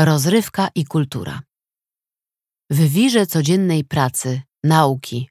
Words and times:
rozrywka 0.00 0.68
i 0.74 0.84
kultura. 0.84 1.42
W 2.70 2.78
wirze 2.78 3.26
codziennej 3.26 3.84
pracy, 3.84 4.42
nauki, 4.64 5.30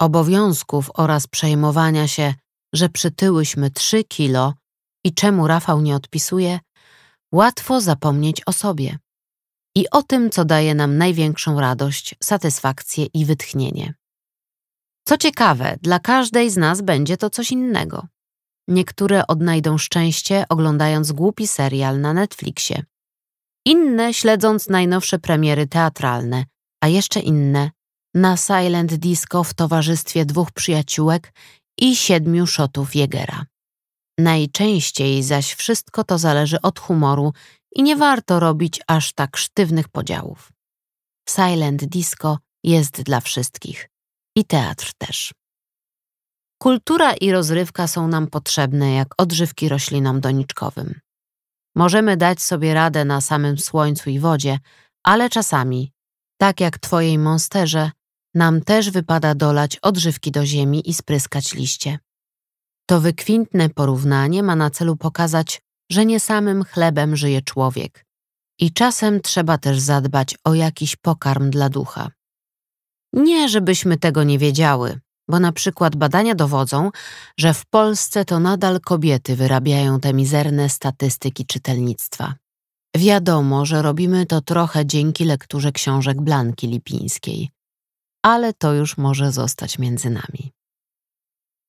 obowiązków 0.00 0.90
oraz 0.94 1.26
przejmowania 1.26 2.08
się, 2.08 2.34
że 2.74 2.88
przytyłyśmy 2.88 3.70
trzy 3.70 4.04
kilo 4.04 4.54
i 5.04 5.14
czemu 5.14 5.46
Rafał 5.46 5.80
nie 5.80 5.96
odpisuje, 5.96 6.60
łatwo 7.32 7.80
zapomnieć 7.80 8.42
o 8.46 8.52
sobie 8.52 8.98
i 9.76 9.90
o 9.90 10.02
tym, 10.02 10.30
co 10.30 10.44
daje 10.44 10.74
nam 10.74 10.98
największą 10.98 11.60
radość, 11.60 12.14
satysfakcję 12.22 13.06
i 13.14 13.24
wytchnienie. 13.24 13.94
Co 15.08 15.18
ciekawe, 15.18 15.76
dla 15.82 15.98
każdej 15.98 16.50
z 16.50 16.56
nas 16.56 16.82
będzie 16.82 17.16
to 17.16 17.30
coś 17.30 17.52
innego. 17.52 18.06
Niektóre 18.68 19.26
odnajdą 19.26 19.78
szczęście 19.78 20.44
oglądając 20.48 21.12
głupi 21.12 21.46
serial 21.46 22.00
na 22.00 22.12
Netflixie. 22.12 22.82
Inne 23.66 24.14
śledząc 24.14 24.68
najnowsze 24.68 25.18
premiery 25.18 25.66
teatralne, 25.66 26.44
a 26.80 26.88
jeszcze 26.88 27.20
inne 27.20 27.70
na 28.14 28.36
silent 28.36 28.94
disco 28.94 29.44
w 29.44 29.54
towarzystwie 29.54 30.24
dwóch 30.24 30.52
przyjaciółek 30.52 31.32
i 31.78 31.96
siedmiu 31.96 32.46
szotów 32.46 32.94
Jegera. 32.94 33.46
Najczęściej 34.18 35.22
zaś 35.22 35.54
wszystko 35.54 36.04
to 36.04 36.18
zależy 36.18 36.60
od 36.60 36.80
humoru 36.80 37.32
i 37.76 37.82
nie 37.82 37.96
warto 37.96 38.40
robić 38.40 38.80
aż 38.86 39.12
tak 39.12 39.36
sztywnych 39.36 39.88
podziałów. 39.88 40.52
Silent 41.28 41.84
disco 41.84 42.38
jest 42.64 43.02
dla 43.02 43.20
wszystkich 43.20 43.88
i 44.36 44.44
teatr 44.44 44.92
też. 44.98 45.32
Kultura 46.62 47.14
i 47.14 47.30
rozrywka 47.30 47.86
są 47.86 48.08
nam 48.08 48.26
potrzebne 48.26 48.92
jak 48.92 49.08
odżywki 49.18 49.68
roślinom 49.68 50.20
doniczkowym. 50.20 51.00
Możemy 51.74 52.16
dać 52.16 52.42
sobie 52.42 52.74
radę 52.74 53.04
na 53.04 53.20
samym 53.20 53.58
słońcu 53.58 54.10
i 54.10 54.18
wodzie, 54.18 54.58
ale 55.02 55.30
czasami, 55.30 55.92
tak 56.38 56.60
jak 56.60 56.78
twojej 56.78 57.18
monsterze, 57.18 57.90
nam 58.34 58.60
też 58.60 58.90
wypada 58.90 59.34
dolać 59.34 59.78
odżywki 59.82 60.30
do 60.30 60.46
ziemi 60.46 60.90
i 60.90 60.94
spryskać 60.94 61.54
liście. 61.54 61.98
To 62.86 63.00
wykwintne 63.00 63.68
porównanie 63.68 64.42
ma 64.42 64.56
na 64.56 64.70
celu 64.70 64.96
pokazać, 64.96 65.62
że 65.90 66.06
nie 66.06 66.20
samym 66.20 66.64
chlebem 66.64 67.16
żyje 67.16 67.42
człowiek 67.42 68.04
i 68.58 68.72
czasem 68.72 69.20
trzeba 69.20 69.58
też 69.58 69.78
zadbać 69.78 70.34
o 70.44 70.54
jakiś 70.54 70.96
pokarm 70.96 71.50
dla 71.50 71.68
ducha. 71.68 72.10
Nie, 73.12 73.48
żebyśmy 73.48 73.98
tego 73.98 74.24
nie 74.24 74.38
wiedziały, 74.38 75.00
bo 75.28 75.40
na 75.40 75.52
przykład 75.52 75.96
badania 75.96 76.34
dowodzą, 76.34 76.90
że 77.38 77.54
w 77.54 77.66
Polsce 77.66 78.24
to 78.24 78.40
nadal 78.40 78.80
kobiety 78.80 79.36
wyrabiają 79.36 80.00
te 80.00 80.14
mizerne 80.14 80.68
statystyki 80.68 81.46
czytelnictwa. 81.46 82.34
Wiadomo, 82.96 83.66
że 83.66 83.82
robimy 83.82 84.26
to 84.26 84.40
trochę 84.40 84.86
dzięki 84.86 85.24
lekturze 85.24 85.72
książek 85.72 86.20
Blanki 86.20 86.66
Lipińskiej, 86.66 87.50
ale 88.22 88.52
to 88.52 88.74
już 88.74 88.96
może 88.96 89.32
zostać 89.32 89.78
między 89.78 90.10
nami. 90.10 90.52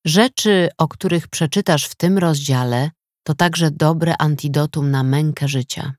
Rzeczy, 0.05 0.69
o 0.77 0.87
których 0.87 1.27
przeczytasz 1.27 1.85
w 1.85 1.95
tym 1.95 2.17
rozdziale, 2.17 2.91
to 3.23 3.33
także 3.33 3.71
dobre 3.71 4.15
antidotum 4.17 4.91
na 4.91 5.03
mękę 5.03 5.47
życia. 5.47 5.93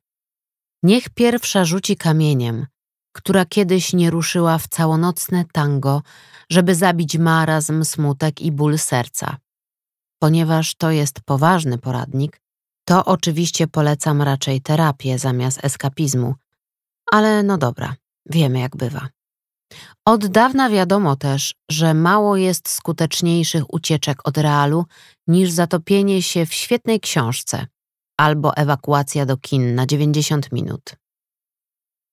Niech 0.83 1.09
pierwsza 1.09 1.65
rzuci 1.65 1.97
kamieniem, 1.97 2.67
która 3.13 3.45
kiedyś 3.45 3.93
nie 3.93 4.11
ruszyła 4.11 4.59
w 4.59 4.69
całonocne 4.69 5.45
tango, 5.53 6.03
żeby 6.51 6.75
zabić 6.75 7.19
marazm, 7.19 7.85
smutek 7.85 8.41
i 8.41 8.53
ból 8.53 8.79
serca. 8.79 9.37
Ponieważ 10.19 10.75
to 10.75 10.91
jest 10.91 11.21
poważny 11.21 11.79
poradnik, 11.79 12.41
to 12.85 13.05
oczywiście 13.05 13.67
polecam 13.67 14.23
raczej 14.23 14.61
terapię 14.61 15.19
zamiast 15.19 15.65
eskapizmu, 15.65 16.35
ale 17.13 17.43
no 17.43 17.59
dobra, 17.59 17.95
wiemy 18.27 18.59
jak 18.59 18.77
bywa. 18.77 19.09
Od 20.05 20.27
dawna 20.27 20.71
wiadomo 20.71 21.17
też, 21.17 21.55
że 21.71 21.95
mało 21.95 22.37
jest 22.37 22.69
skuteczniejszych 22.69 23.75
ucieczek 23.75 24.29
od 24.29 24.39
realu 24.39 24.85
niż 25.27 25.51
zatopienie 25.51 26.23
się 26.23 26.47
w 26.47 26.55
świetnej 26.55 27.01
książce 27.01 27.67
albo 28.17 28.57
ewakuacja 28.57 29.27
do 29.27 29.37
kin 29.37 29.75
na 29.75 29.87
90 29.87 30.53
minut. 30.53 30.97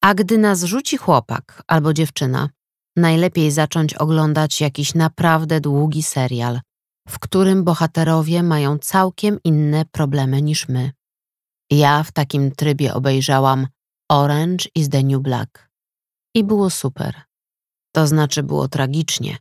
A 0.02 0.14
gdy 0.14 0.38
nas 0.38 0.64
rzuci 0.64 0.98
chłopak 0.98 1.64
albo 1.68 1.94
dziewczyna, 1.94 2.50
najlepiej 2.96 3.52
zacząć 3.52 3.94
oglądać 3.94 4.62
jakiś 4.62 4.96
naprawdę 4.96 5.62
długi 5.62 6.04
serial, 6.04 6.62
w 7.08 7.20
którym 7.20 7.64
bohaterowie 7.64 8.44
mają 8.44 8.78
całkiem 8.78 9.40
inne 9.44 9.86
problemy 9.86 10.42
niż 10.42 10.68
my. 10.68 10.92
Ja 11.72 12.04
w 12.04 12.12
takim 12.12 12.52
trybie 12.52 12.94
obejrzałam 12.94 13.68
Orange 14.12 14.66
is 14.76 14.90
the 14.90 15.04
New 15.04 15.22
Black 15.22 15.70
i 16.36 16.44
było 16.44 16.70
super. 16.70 17.22
To 17.96 18.08
znaczy 18.08 18.44
było 18.44 18.68
tragicznie, 18.68 19.38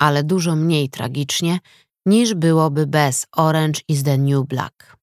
ale 0.00 0.24
dużo 0.24 0.56
mniej 0.56 0.88
tragicznie 0.88 1.58
niż 2.06 2.34
byłoby 2.34 2.86
bez 2.86 3.26
Orange 3.36 3.80
is 3.88 4.02
the 4.02 4.18
New 4.18 4.46
Black. 4.46 4.96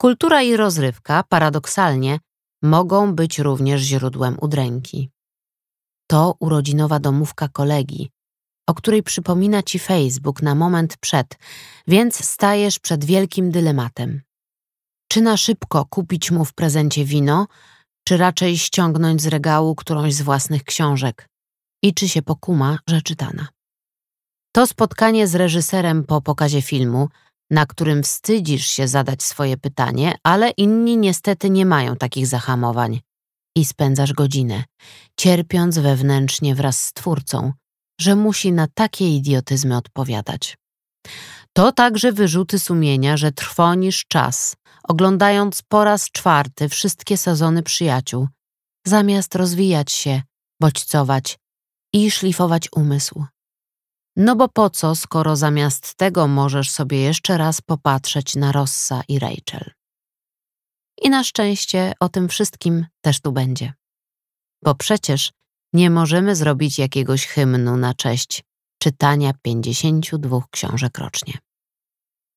Kultura 0.00 0.42
i 0.42 0.56
rozrywka, 0.56 1.22
paradoksalnie, 1.28 2.18
mogą 2.62 3.14
być 3.14 3.38
również 3.38 3.80
źródłem 3.80 4.36
udręki. 4.40 5.13
To 6.06 6.36
urodzinowa 6.40 6.98
domówka 6.98 7.48
kolegi, 7.48 8.10
o 8.68 8.74
której 8.74 9.02
przypomina 9.02 9.62
ci 9.62 9.78
Facebook 9.78 10.42
na 10.42 10.54
moment 10.54 10.96
przed, 10.96 11.38
więc 11.86 12.24
stajesz 12.24 12.78
przed 12.78 13.04
wielkim 13.04 13.50
dylematem. 13.50 14.22
Czy 15.08 15.20
na 15.20 15.36
szybko 15.36 15.84
kupić 15.84 16.30
mu 16.30 16.44
w 16.44 16.54
prezencie 16.54 17.04
wino, 17.04 17.46
czy 18.04 18.16
raczej 18.16 18.58
ściągnąć 18.58 19.22
z 19.22 19.26
regału 19.26 19.74
którąś 19.74 20.14
z 20.14 20.22
własnych 20.22 20.64
książek 20.64 21.28
i 21.82 21.94
czy 21.94 22.08
się 22.08 22.22
pokuma, 22.22 22.78
że 22.88 23.02
czytana. 23.02 23.48
To 24.52 24.66
spotkanie 24.66 25.26
z 25.26 25.34
reżyserem 25.34 26.04
po 26.04 26.20
pokazie 26.20 26.62
filmu, 26.62 27.08
na 27.50 27.66
którym 27.66 28.02
wstydzisz 28.02 28.66
się 28.66 28.88
zadać 28.88 29.22
swoje 29.22 29.56
pytanie, 29.56 30.14
ale 30.22 30.50
inni 30.50 30.96
niestety 30.96 31.50
nie 31.50 31.66
mają 31.66 31.96
takich 31.96 32.26
zahamowań. 32.26 33.00
I 33.56 33.64
spędzasz 33.64 34.12
godzinę, 34.12 34.64
cierpiąc 35.16 35.78
wewnętrznie 35.78 36.54
wraz 36.54 36.84
z 36.84 36.92
twórcą, 36.92 37.52
że 38.00 38.16
musi 38.16 38.52
na 38.52 38.66
takie 38.74 39.16
idiotyzmy 39.16 39.76
odpowiadać. 39.76 40.56
To 41.52 41.72
także 41.72 42.12
wyrzuty 42.12 42.58
sumienia, 42.58 43.16
że 43.16 43.32
trwonisz 43.32 44.04
czas, 44.08 44.56
oglądając 44.84 45.62
po 45.62 45.84
raz 45.84 46.10
czwarty 46.10 46.68
wszystkie 46.68 47.16
sezony 47.16 47.62
przyjaciół, 47.62 48.28
zamiast 48.86 49.34
rozwijać 49.34 49.92
się, 49.92 50.22
bodźcować 50.60 51.38
i 51.92 52.10
szlifować 52.10 52.68
umysł. 52.76 53.24
No 54.16 54.36
bo 54.36 54.48
po 54.48 54.70
co, 54.70 54.94
skoro 54.94 55.36
zamiast 55.36 55.94
tego 55.94 56.28
możesz 56.28 56.70
sobie 56.70 57.00
jeszcze 57.00 57.38
raz 57.38 57.60
popatrzeć 57.60 58.36
na 58.36 58.52
Rossa 58.52 59.02
i 59.08 59.18
Rachel? 59.18 59.72
I 61.04 61.10
na 61.10 61.24
szczęście 61.24 61.92
o 62.00 62.08
tym 62.08 62.28
wszystkim 62.28 62.86
też 63.00 63.20
tu 63.20 63.32
będzie. 63.32 63.72
Bo 64.62 64.74
przecież 64.74 65.32
nie 65.72 65.90
możemy 65.90 66.36
zrobić 66.36 66.78
jakiegoś 66.78 67.26
hymnu 67.26 67.76
na 67.76 67.94
cześć 67.94 68.44
czytania 68.82 69.32
52 69.42 70.40
książek 70.50 70.98
rocznie. 70.98 71.38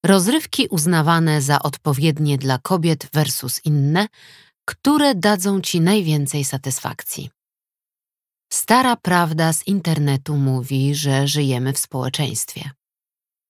Rozrywki 0.06 0.68
uznawane 0.68 1.42
za 1.42 1.62
odpowiednie 1.62 2.38
dla 2.38 2.58
kobiet 2.58 3.10
versus 3.14 3.66
inne, 3.66 4.08
które 4.66 5.16
dadzą 5.16 5.62
ci 5.62 5.82
najwięcej 5.82 6.46
satysfakcji. 6.46 7.30
Stara 8.54 8.96
prawda 8.96 9.54
z 9.54 9.68
internetu 9.68 10.38
mówi, 10.38 10.96
że 10.96 11.28
żyjemy 11.28 11.74
w 11.74 11.80
społeczeństwie. 11.80 12.72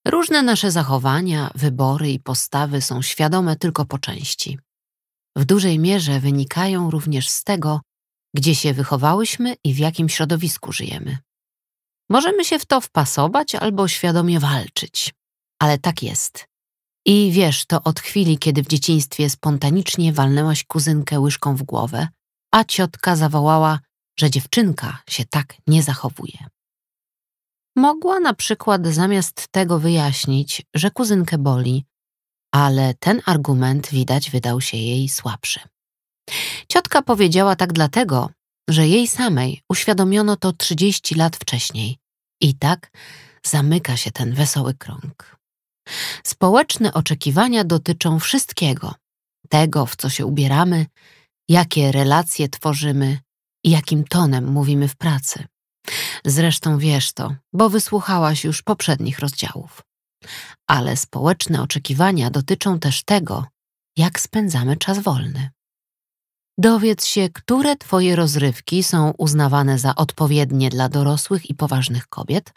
Różne 0.07 0.43
nasze 0.43 0.71
zachowania, 0.71 1.51
wybory 1.55 2.11
i 2.11 2.19
postawy 2.19 2.81
są 2.81 3.01
świadome 3.01 3.55
tylko 3.55 3.85
po 3.85 3.99
części. 3.99 4.59
W 5.37 5.45
dużej 5.45 5.79
mierze 5.79 6.19
wynikają 6.19 6.91
również 6.91 7.29
z 7.29 7.43
tego, 7.43 7.81
gdzie 8.35 8.55
się 8.55 8.73
wychowałyśmy 8.73 9.55
i 9.63 9.73
w 9.73 9.77
jakim 9.77 10.09
środowisku 10.09 10.71
żyjemy. 10.71 11.17
Możemy 12.09 12.45
się 12.45 12.59
w 12.59 12.65
to 12.65 12.81
wpasować 12.81 13.55
albo 13.55 13.87
świadomie 13.87 14.39
walczyć, 14.39 15.13
ale 15.59 15.77
tak 15.77 16.03
jest. 16.03 16.45
I 17.05 17.31
wiesz 17.31 17.65
to 17.65 17.83
od 17.83 17.99
chwili, 17.99 18.37
kiedy 18.37 18.63
w 18.63 18.67
dzieciństwie 18.67 19.29
spontanicznie 19.29 20.13
walnęłaś 20.13 20.63
kuzynkę 20.63 21.19
łyżką 21.19 21.55
w 21.55 21.63
głowę, 21.63 22.07
a 22.51 22.63
ciotka 22.63 23.15
zawołała, 23.15 23.79
że 24.19 24.29
dziewczynka 24.29 25.01
się 25.09 25.25
tak 25.25 25.53
nie 25.67 25.83
zachowuje. 25.83 26.47
Mogła 27.75 28.19
na 28.19 28.33
przykład 28.33 28.87
zamiast 28.87 29.47
tego 29.51 29.79
wyjaśnić, 29.79 30.65
że 30.75 30.91
kuzynkę 30.91 31.37
boli, 31.37 31.85
ale 32.51 32.93
ten 32.93 33.21
argument 33.25 33.89
widać 33.89 34.29
wydał 34.31 34.61
się 34.61 34.77
jej 34.77 35.09
słabszy. 35.09 35.59
Ciotka 36.67 37.01
powiedziała 37.01 37.55
tak 37.55 37.73
dlatego, 37.73 38.29
że 38.69 38.87
jej 38.87 39.07
samej 39.07 39.61
uświadomiono 39.69 40.35
to 40.35 40.53
30 40.53 41.15
lat 41.15 41.35
wcześniej. 41.35 41.97
I 42.41 42.53
tak 42.55 42.91
zamyka 43.45 43.97
się 43.97 44.11
ten 44.11 44.33
wesoły 44.33 44.73
krąg. 44.73 45.37
Społeczne 46.23 46.93
oczekiwania 46.93 47.63
dotyczą 47.63 48.19
wszystkiego: 48.19 48.95
tego, 49.49 49.85
w 49.85 49.95
co 49.95 50.09
się 50.09 50.25
ubieramy, 50.25 50.85
jakie 51.49 51.91
relacje 51.91 52.49
tworzymy 52.49 53.19
i 53.63 53.69
jakim 53.69 54.03
tonem 54.03 54.51
mówimy 54.51 54.87
w 54.87 54.95
pracy. 54.95 55.45
Zresztą 56.25 56.77
wiesz 56.77 57.13
to, 57.13 57.35
bo 57.53 57.69
wysłuchałaś 57.69 58.43
już 58.43 58.61
poprzednich 58.61 59.19
rozdziałów. 59.19 59.86
Ale 60.67 60.97
społeczne 60.97 61.61
oczekiwania 61.61 62.29
dotyczą 62.29 62.79
też 62.79 63.03
tego, 63.03 63.45
jak 63.97 64.19
spędzamy 64.19 64.77
czas 64.77 64.99
wolny. 64.99 65.49
Dowiedz 66.59 67.05
się, 67.05 67.29
które 67.29 67.75
Twoje 67.75 68.15
rozrywki 68.15 68.83
są 68.83 69.11
uznawane 69.17 69.79
za 69.79 69.95
odpowiednie 69.95 70.69
dla 70.69 70.89
dorosłych 70.89 71.49
i 71.49 71.55
poważnych 71.55 72.07
kobiet, 72.07 72.53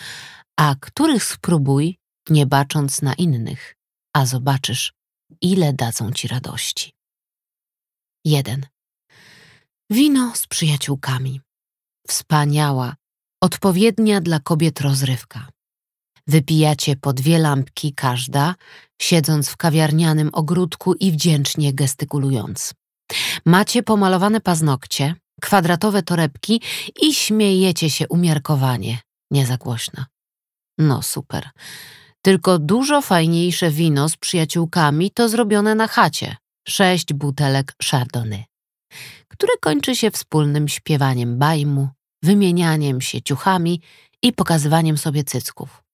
a 0.56 0.74
których 0.80 1.24
spróbuj, 1.24 1.98
nie 2.30 2.46
bacząc 2.46 3.02
na 3.02 3.14
innych, 3.14 3.76
a 4.16 4.26
zobaczysz, 4.26 4.92
ile 5.40 5.72
dadzą 5.72 6.12
Ci 6.12 6.28
radości. 6.28 6.92
1. 8.24 8.66
Wino 9.90 10.32
z 10.34 10.46
przyjaciółkami. 10.46 11.40
Wspaniała, 12.08 12.96
odpowiednia 13.42 14.20
dla 14.20 14.40
kobiet 14.40 14.80
rozrywka. 14.80 15.48
Wypijacie 16.30 16.96
po 16.96 17.12
dwie 17.12 17.38
lampki 17.38 17.94
każda, 17.94 18.54
siedząc 19.02 19.48
w 19.48 19.56
kawiarnianym 19.56 20.30
ogródku 20.32 20.94
i 20.94 21.12
wdzięcznie 21.12 21.72
gestykulując. 21.74 22.74
Macie 23.46 23.82
pomalowane 23.82 24.40
paznokcie, 24.40 25.14
kwadratowe 25.40 26.02
torebki 26.02 26.62
i 27.02 27.14
śmiejecie 27.14 27.90
się 27.90 28.08
umiarkowanie, 28.08 28.98
nie 29.30 29.46
za 29.46 29.56
głośno. 29.56 30.04
No 30.78 31.02
super. 31.02 31.50
Tylko 32.22 32.58
dużo 32.58 33.02
fajniejsze 33.02 33.70
wino 33.70 34.08
z 34.08 34.16
przyjaciółkami 34.16 35.10
to 35.10 35.28
zrobione 35.28 35.74
na 35.74 35.88
chacie. 35.88 36.36
Sześć 36.68 37.12
butelek 37.12 37.74
Chardonnay, 37.90 38.44
które 39.28 39.52
kończy 39.60 39.96
się 39.96 40.10
wspólnym 40.10 40.68
śpiewaniem 40.68 41.38
bajmu, 41.38 41.88
wymienianiem 42.22 43.00
się 43.00 43.22
ciuchami 43.22 43.80
i 44.22 44.32
pokazywaniem 44.32 44.98
sobie 44.98 45.24
cycków. 45.24 45.89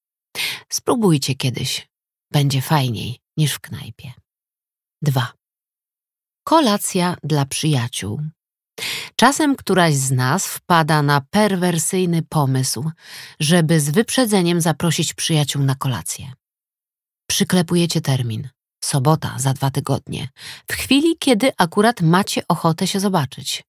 Spróbujcie 0.69 1.35
kiedyś. 1.35 1.89
Będzie 2.33 2.63
fajniej 2.63 3.21
niż 3.37 3.53
w 3.53 3.61
knajpie. 3.61 4.13
2. 5.03 5.33
Kolacja 6.45 7.17
dla 7.23 7.47
przyjaciół. 7.47 8.23
Czasem 9.17 9.57
któraś 9.57 9.95
z 9.95 10.11
nas 10.11 10.47
wpada 10.47 11.03
na 11.03 11.21
perwersyjny 11.21 12.23
pomysł, 12.23 12.91
żeby 13.41 13.81
z 13.81 13.91
wyprzedzeniem 13.91 14.61
zaprosić 14.61 15.15
przyjaciół 15.15 15.63
na 15.63 15.75
kolację. 15.75 16.33
Przyklepujecie 17.31 18.01
termin. 18.01 18.49
Sobota 18.85 19.35
za 19.39 19.53
dwa 19.53 19.71
tygodnie, 19.71 20.29
w 20.71 20.73
chwili, 20.73 21.17
kiedy 21.19 21.53
akurat 21.59 22.01
macie 22.01 22.43
ochotę 22.49 22.87
się 22.87 23.01
zobaczyć, 23.01 23.65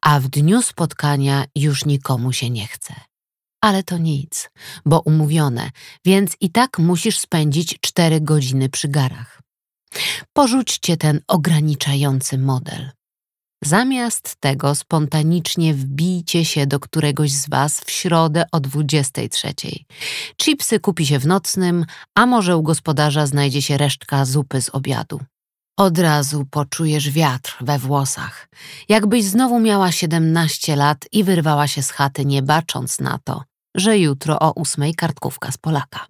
a 0.00 0.20
w 0.20 0.28
dniu 0.28 0.62
spotkania 0.62 1.44
już 1.54 1.84
nikomu 1.84 2.32
się 2.32 2.50
nie 2.50 2.66
chce. 2.66 2.94
Ale 3.62 3.82
to 3.82 3.98
nic, 3.98 4.50
bo 4.86 5.00
umówione, 5.00 5.70
więc 6.04 6.36
i 6.40 6.50
tak 6.50 6.78
musisz 6.78 7.18
spędzić 7.18 7.78
cztery 7.80 8.20
godziny 8.20 8.68
przy 8.68 8.88
garach. 8.88 9.40
Porzućcie 10.32 10.96
ten 10.96 11.20
ograniczający 11.28 12.38
model. 12.38 12.90
Zamiast 13.64 14.36
tego 14.40 14.74
spontanicznie 14.74 15.74
wbijcie 15.74 16.44
się 16.44 16.66
do 16.66 16.80
któregoś 16.80 17.30
z 17.30 17.48
Was 17.48 17.80
w 17.80 17.90
środę 17.90 18.44
o 18.52 18.60
23. 18.60 19.54
Chipsy 20.36 20.80
kupi 20.80 21.06
się 21.06 21.18
w 21.18 21.26
nocnym, 21.26 21.86
a 22.14 22.26
może 22.26 22.56
u 22.56 22.62
gospodarza 22.62 23.26
znajdzie 23.26 23.62
się 23.62 23.78
resztka 23.78 24.24
zupy 24.24 24.62
z 24.62 24.68
obiadu. 24.68 25.20
Od 25.78 25.98
razu 25.98 26.46
poczujesz 26.50 27.10
wiatr 27.10 27.56
we 27.60 27.78
włosach, 27.78 28.48
jakbyś 28.88 29.24
znowu 29.24 29.60
miała 29.60 29.92
17 29.92 30.76
lat 30.76 31.04
i 31.12 31.24
wyrwała 31.24 31.68
się 31.68 31.82
z 31.82 31.90
chaty, 31.90 32.24
nie 32.24 32.42
bacząc 32.42 33.00
na 33.00 33.18
to, 33.24 33.42
że 33.74 33.98
jutro 33.98 34.38
o 34.38 34.52
ósmej 34.52 34.94
kartkówka 34.94 35.52
z 35.52 35.58
Polaka. 35.58 36.06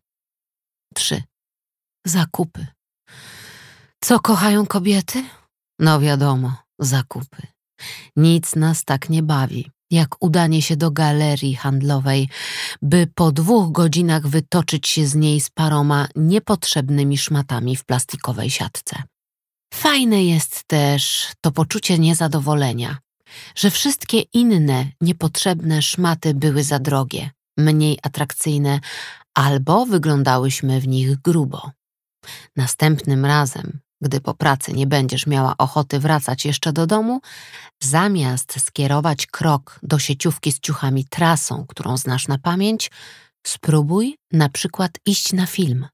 3. 0.95 1.23
Zakupy. 2.07 2.67
Co 4.01 4.21
kochają 4.21 4.67
kobiety? 4.67 5.25
No 5.79 6.01
wiadomo, 6.01 6.57
zakupy. 6.79 7.47
Nic 8.17 8.57
nas 8.57 8.85
tak 8.85 9.11
nie 9.11 9.23
bawi, 9.23 9.71
jak 9.91 10.25
udanie 10.25 10.63
się 10.63 10.77
do 10.77 10.91
galerii 10.91 11.55
handlowej, 11.55 12.29
by 12.83 13.07
po 13.15 13.33
dwóch 13.33 13.73
godzinach 13.73 14.27
wytoczyć 14.27 14.89
się 14.89 15.07
z 15.07 15.15
niej 15.15 15.41
z 15.41 15.51
paroma 15.51 16.09
niepotrzebnymi 16.17 17.19
szmatami 17.19 17.77
w 17.77 17.85
plastikowej 17.85 18.51
siatce. 18.51 19.03
Fajne 19.75 20.25
jest 20.25 20.65
też 20.65 21.33
to 21.41 21.53
poczucie 21.53 21.99
niezadowolenia, 21.99 22.99
że 23.55 23.71
wszystkie 23.71 24.21
inne 24.21 24.87
niepotrzebne 25.01 25.83
szmaty 25.83 26.35
były 26.35 26.65
za 26.65 26.79
drogie, 26.79 27.31
mniej 27.59 27.99
atrakcyjne 28.03 28.81
albo 29.35 29.87
wyglądałyśmy 29.87 30.81
w 30.81 30.89
nich 30.89 31.17
grubo. 31.17 31.71
Następnym 32.57 33.25
razem 33.25 33.81
gdy 34.03 34.21
po 34.21 34.35
pracy 34.35 34.73
nie 34.73 34.87
będziesz 34.87 35.27
miała 35.27 35.55
ochoty 35.59 35.99
wracać 35.99 36.45
jeszcze 36.45 36.73
do 36.73 36.87
domu, 36.87 37.21
zamiast 37.83 38.61
skierować 38.67 39.27
krok 39.27 39.79
do 39.83 39.99
sieciówki 39.99 40.53
z 40.53 40.61
ciuchami 40.61 41.05
trasą, 41.05 41.67
którą 41.69 41.97
znasz 41.97 42.29
na 42.29 42.39
pamięć, 42.39 42.91
spróbuj 43.47 44.17
na 44.33 44.49
przykład 44.49 44.93
iść 45.07 45.33
na 45.33 45.47
film. 45.47 45.87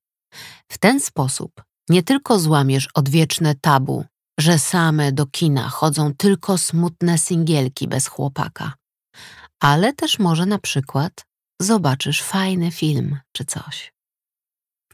W 0.72 0.78
ten 0.78 1.00
sposób 1.00 1.62
nie 1.88 2.02
tylko 2.02 2.38
złamiesz 2.38 2.88
odwieczne 2.94 3.55
tabu, 3.55 4.05
że 4.40 4.58
same 4.58 5.12
do 5.12 5.26
kina 5.26 5.69
chodzą 5.69 6.14
tylko 6.14 6.58
smutne 6.58 7.19
singielki 7.19 7.88
bez 7.88 8.06
chłopaka, 8.06 8.75
ale 9.60 9.93
też 9.93 10.19
może 10.19 10.46
na 10.46 10.58
przykład 10.58 11.25
zobaczysz 11.60 12.22
fajny 12.22 12.70
film 12.70 13.19
czy 13.32 13.44
coś. 13.44 13.93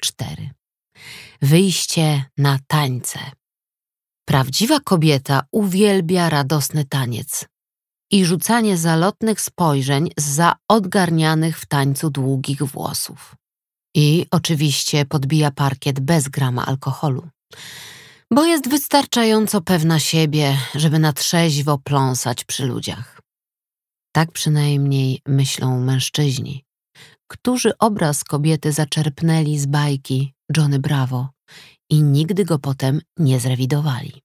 4. 0.00 0.50
Wyjście 1.43 2.25
na 2.38 2.58
tańce. 2.66 3.19
Prawdziwa 4.28 4.81
kobieta 4.81 5.43
uwielbia 5.52 6.31
radosny 6.31 6.84
taniec 6.84 7.44
i 8.11 8.25
rzucanie 8.25 8.76
zalotnych 8.76 9.40
spojrzeń 9.40 10.11
za 10.16 10.55
odgarnianych 10.69 11.58
w 11.61 11.66
tańcu 11.66 12.11
długich 12.11 12.62
włosów. 12.62 13.34
I 13.96 14.26
oczywiście 14.31 15.05
podbija 15.06 15.50
parkiet 15.50 16.00
bez 16.00 16.28
grama 16.28 16.66
alkoholu, 16.66 17.28
bo 18.31 18.44
jest 18.44 18.69
wystarczająco 18.69 19.61
pewna 19.61 19.99
siebie, 19.99 20.58
żeby 20.75 20.99
na 20.99 21.12
trzeźwo 21.12 21.78
pląsać 21.78 22.44
przy 22.44 22.66
ludziach. 22.66 23.24
Tak 24.16 24.33
przynajmniej 24.33 25.21
myślą 25.26 25.80
mężczyźni, 25.80 26.64
którzy 27.26 27.78
obraz 27.78 28.25
kobiety 28.25 28.73
zaczerpnęli 28.73 29.59
z 29.59 29.66
bajki 29.66 30.35
Johnny 30.56 30.78
Bravo 30.78 31.28
i 31.90 32.02
nigdy 32.02 32.44
go 32.44 32.59
potem 32.59 33.00
nie 33.18 33.40
zrewidowali. 33.40 34.23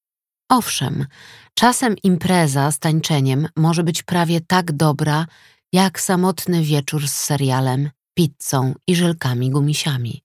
Owszem, 0.52 1.06
czasem 1.54 1.96
impreza 2.04 2.72
z 2.72 2.80
tańczeniem 2.80 3.48
może 3.56 3.84
być 3.84 4.04
prawie 4.04 4.42
tak 4.42 4.72
dobra, 4.72 5.26
jak 5.74 6.02
samotny 6.02 6.64
wieczór 6.64 7.08
z 7.08 7.14
serialem, 7.14 7.90
pizzą 8.18 8.74
i 8.88 8.96
żelkami 8.96 9.50
gumisiami. 9.50 10.22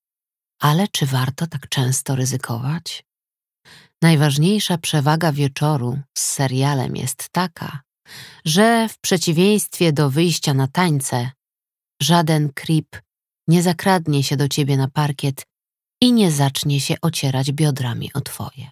Ale 0.61 0.89
czy 0.89 1.07
warto 1.07 1.47
tak 1.47 1.69
często 1.69 2.17
ryzykować? 2.17 3.05
Najważniejsza 4.03 4.79
przewaga 4.79 5.33
wieczoru 5.33 5.99
z 6.15 6.23
serialem 6.23 6.97
jest 6.97 7.29
taka, 7.29 7.84
że 8.45 8.89
w 8.89 8.99
przeciwieństwie 8.99 9.93
do 9.93 10.11
wyjścia 10.11 10.55
na 10.55 10.69
tańce, 10.69 11.31
żaden 12.03 12.53
creep 12.53 13.03
nie 13.49 13.63
zakradnie 13.63 14.23
się 14.23 14.37
do 14.37 14.49
ciebie 14.49 14.77
na 14.77 14.89
parkiet 14.89 15.47
i 16.01 16.13
nie 16.13 16.31
zacznie 16.31 16.81
się 16.81 16.95
ocierać 17.03 17.53
biodrami 17.53 18.13
o 18.15 18.21
twoje. 18.21 18.71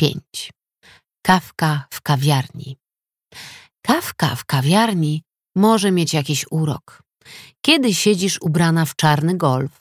5. 0.00 0.52
Kawka 1.22 1.86
w 1.90 2.00
kawiarni. 2.00 2.76
Kawka 3.82 4.36
w 4.36 4.44
kawiarni 4.44 5.22
może 5.56 5.90
mieć 5.90 6.14
jakiś 6.14 6.46
urok. 6.50 7.02
Kiedy 7.60 7.94
siedzisz 7.94 8.38
ubrana 8.42 8.84
w 8.84 8.96
czarny 8.96 9.36
golf, 9.36 9.80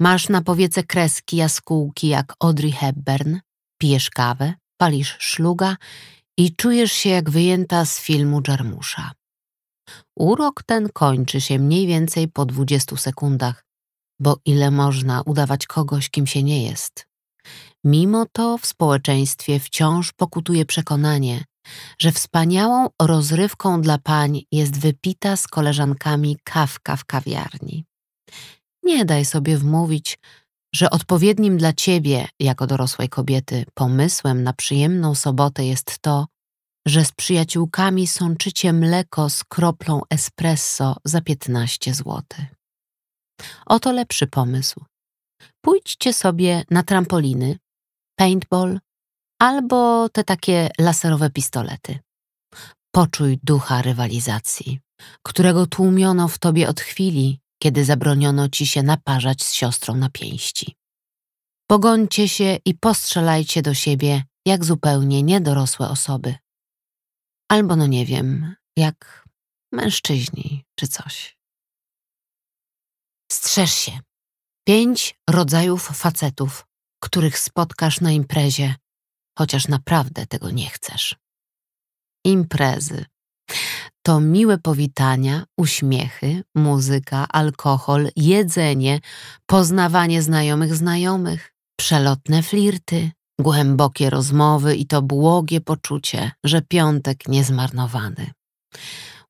masz 0.00 0.28
na 0.28 0.42
powiece 0.42 0.82
kreski 0.82 1.36
jaskółki 1.36 2.08
jak 2.08 2.34
Audrey 2.40 2.72
Hepburn, 2.72 3.38
pijesz 3.80 4.10
kawę, 4.10 4.54
palisz 4.76 5.16
szluga 5.18 5.76
i 6.38 6.56
czujesz 6.56 6.92
się 6.92 7.10
jak 7.10 7.30
wyjęta 7.30 7.84
z 7.84 8.00
filmu 8.00 8.42
Jarmusza. 8.48 9.12
Urok 10.16 10.62
ten 10.62 10.88
kończy 10.88 11.40
się 11.40 11.58
mniej 11.58 11.86
więcej 11.86 12.28
po 12.28 12.46
20 12.46 12.96
sekundach, 12.96 13.64
bo 14.20 14.36
ile 14.44 14.70
można 14.70 15.22
udawać 15.22 15.66
kogoś, 15.66 16.10
kim 16.10 16.26
się 16.26 16.42
nie 16.42 16.64
jest. 16.64 17.06
Mimo 17.84 18.26
to 18.32 18.58
w 18.58 18.66
społeczeństwie 18.66 19.60
wciąż 19.60 20.12
pokutuje 20.12 20.64
przekonanie, 20.64 21.44
że 21.98 22.12
wspaniałą 22.12 22.88
rozrywką 23.02 23.80
dla 23.80 23.98
pań 23.98 24.42
jest 24.52 24.78
wypita 24.80 25.36
z 25.36 25.48
koleżankami 25.48 26.36
kawka 26.44 26.96
w 26.96 27.04
kawiarni. 27.04 27.84
Nie 28.82 29.04
daj 29.04 29.24
sobie 29.24 29.58
wmówić, 29.58 30.18
że 30.74 30.90
odpowiednim 30.90 31.58
dla 31.58 31.72
ciebie, 31.72 32.28
jako 32.40 32.66
dorosłej 32.66 33.08
kobiety, 33.08 33.64
pomysłem 33.74 34.42
na 34.42 34.52
przyjemną 34.52 35.14
sobotę 35.14 35.64
jest 35.64 35.98
to, 35.98 36.26
że 36.86 37.04
z 37.04 37.12
przyjaciółkami 37.12 38.06
sączycie 38.06 38.72
mleko 38.72 39.30
z 39.30 39.44
kroplą 39.44 40.00
espresso 40.10 40.96
za 41.04 41.20
15 41.20 41.94
zł. 41.94 42.22
Oto 43.66 43.92
lepszy 43.92 44.26
pomysł. 44.26 44.84
Pójdźcie 45.64 46.12
sobie 46.12 46.64
na 46.70 46.82
trampoliny, 46.82 47.58
paintball 48.18 48.80
albo 49.40 50.08
te 50.08 50.24
takie 50.24 50.70
laserowe 50.78 51.30
pistolety. 51.30 51.98
Poczuj 52.94 53.38
ducha 53.42 53.82
rywalizacji, 53.82 54.80
którego 55.22 55.66
tłumiono 55.66 56.28
w 56.28 56.38
tobie 56.38 56.68
od 56.68 56.80
chwili, 56.80 57.40
kiedy 57.62 57.84
zabroniono 57.84 58.48
ci 58.48 58.66
się 58.66 58.82
naparzać 58.82 59.42
z 59.42 59.52
siostrą 59.52 59.94
na 59.94 60.10
pięści. 60.10 60.76
Pogońcie 61.66 62.28
się 62.28 62.58
i 62.64 62.74
postrzelajcie 62.74 63.62
do 63.62 63.74
siebie 63.74 64.22
jak 64.46 64.64
zupełnie 64.64 65.22
niedorosłe 65.22 65.88
osoby. 65.88 66.34
Albo 67.48 67.76
no 67.76 67.86
nie 67.86 68.06
wiem, 68.06 68.54
jak 68.76 69.28
mężczyźni 69.72 70.64
czy 70.78 70.88
coś. 70.88 71.38
Strzeż 73.32 73.74
się. 73.74 74.00
Pięć 74.68 75.18
rodzajów 75.30 75.82
facetów, 75.82 76.66
których 77.02 77.38
spotkasz 77.38 78.00
na 78.00 78.10
imprezie, 78.10 78.74
chociaż 79.38 79.68
naprawdę 79.68 80.26
tego 80.26 80.50
nie 80.50 80.70
chcesz. 80.70 81.16
Imprezy. 82.24 83.04
To 84.06 84.20
miłe 84.20 84.58
powitania, 84.58 85.44
uśmiechy, 85.56 86.42
muzyka, 86.54 87.26
alkohol, 87.28 88.08
jedzenie, 88.16 89.00
poznawanie 89.46 90.22
znajomych 90.22 90.74
znajomych, 90.74 91.52
przelotne 91.78 92.42
flirty, 92.42 93.10
głębokie 93.40 94.10
rozmowy 94.10 94.76
i 94.76 94.86
to 94.86 95.02
błogie 95.02 95.60
poczucie, 95.60 96.30
że 96.44 96.62
piątek 96.62 97.28
niezmarnowany. 97.28 98.30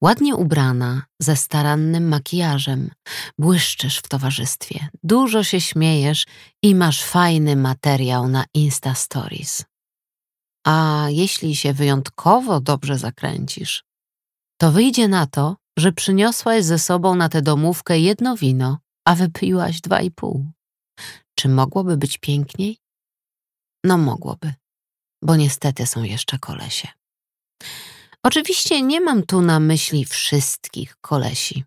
Ładnie 0.00 0.36
ubrana, 0.36 1.02
ze 1.22 1.36
starannym 1.36 2.08
makijażem, 2.08 2.90
błyszczysz 3.38 3.98
w 3.98 4.08
towarzystwie, 4.08 4.88
dużo 5.02 5.44
się 5.44 5.60
śmiejesz 5.60 6.26
i 6.62 6.74
masz 6.74 7.04
fajny 7.04 7.56
materiał 7.56 8.28
na 8.28 8.44
Insta 8.54 8.94
Stories. 8.94 9.64
A 10.66 11.06
jeśli 11.10 11.56
się 11.56 11.72
wyjątkowo 11.72 12.60
dobrze 12.60 12.98
zakręcisz, 12.98 13.84
to 14.60 14.72
wyjdzie 14.72 15.08
na 15.08 15.26
to, 15.26 15.56
że 15.78 15.92
przyniosłaś 15.92 16.64
ze 16.64 16.78
sobą 16.78 17.14
na 17.14 17.28
tę 17.28 17.42
domówkę 17.42 17.98
jedno 17.98 18.36
wino, 18.36 18.78
a 19.04 19.14
wypiłaś 19.14 19.80
dwa 19.80 20.00
i 20.00 20.10
pół. 20.10 20.50
Czy 21.34 21.48
mogłoby 21.48 21.96
być 21.96 22.18
piękniej? 22.18 22.78
No 23.84 23.98
mogłoby, 23.98 24.54
bo 25.22 25.36
niestety 25.36 25.86
są 25.86 26.02
jeszcze 26.02 26.38
kolesie. 26.38 26.88
Oczywiście 28.22 28.82
nie 28.82 29.00
mam 29.00 29.22
tu 29.22 29.40
na 29.40 29.60
myśli 29.60 30.04
wszystkich 30.04 30.96
kolesi. 31.00 31.64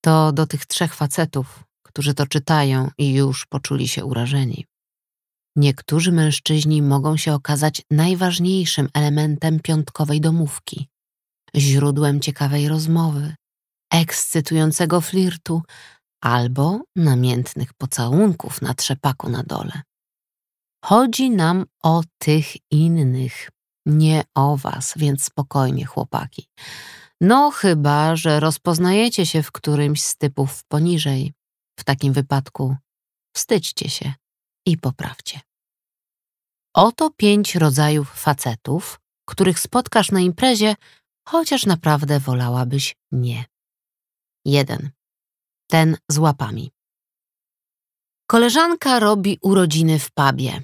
To 0.00 0.32
do 0.32 0.46
tych 0.46 0.66
trzech 0.66 0.94
facetów, 0.94 1.64
którzy 1.82 2.14
to 2.14 2.26
czytają 2.26 2.90
i 2.98 3.14
już 3.14 3.46
poczuli 3.46 3.88
się 3.88 4.04
urażeni. 4.04 4.66
Niektórzy 5.56 6.12
mężczyźni 6.12 6.82
mogą 6.82 7.16
się 7.16 7.34
okazać 7.34 7.82
najważniejszym 7.90 8.88
elementem 8.94 9.60
piątkowej 9.60 10.20
domówki, 10.20 10.88
źródłem 11.56 12.20
ciekawej 12.20 12.68
rozmowy, 12.68 13.34
ekscytującego 13.92 15.00
flirtu 15.00 15.62
albo 16.22 16.80
namiętnych 16.96 17.74
pocałunków 17.74 18.62
na 18.62 18.74
trzepaku 18.74 19.28
na 19.28 19.42
dole. 19.42 19.82
Chodzi 20.84 21.30
nam 21.30 21.64
o 21.82 22.02
tych 22.18 22.46
innych, 22.70 23.50
nie 23.86 24.22
o 24.34 24.56
was, 24.56 24.92
więc 24.96 25.24
spokojnie, 25.24 25.84
chłopaki. 25.84 26.48
No, 27.20 27.50
chyba, 27.50 28.16
że 28.16 28.40
rozpoznajecie 28.40 29.26
się 29.26 29.42
w 29.42 29.52
którymś 29.52 30.02
z 30.02 30.16
typów 30.16 30.64
poniżej. 30.64 31.32
W 31.78 31.84
takim 31.84 32.12
wypadku 32.12 32.76
wstydźcie 33.36 33.90
się 33.90 34.12
i 34.66 34.78
poprawcie. 34.78 35.40
Oto 36.74 37.10
pięć 37.10 37.54
rodzajów 37.54 38.10
facetów, 38.10 39.00
których 39.28 39.60
spotkasz 39.60 40.10
na 40.10 40.20
imprezie, 40.20 40.74
chociaż 41.28 41.66
naprawdę 41.66 42.20
wolałabyś 42.20 42.96
nie. 43.12 43.44
1. 44.44 44.90
Ten 45.70 45.96
z 46.10 46.18
łapami. 46.18 46.70
Koleżanka 48.26 48.98
robi 48.98 49.38
urodziny 49.42 49.98
w 49.98 50.10
pubie. 50.10 50.62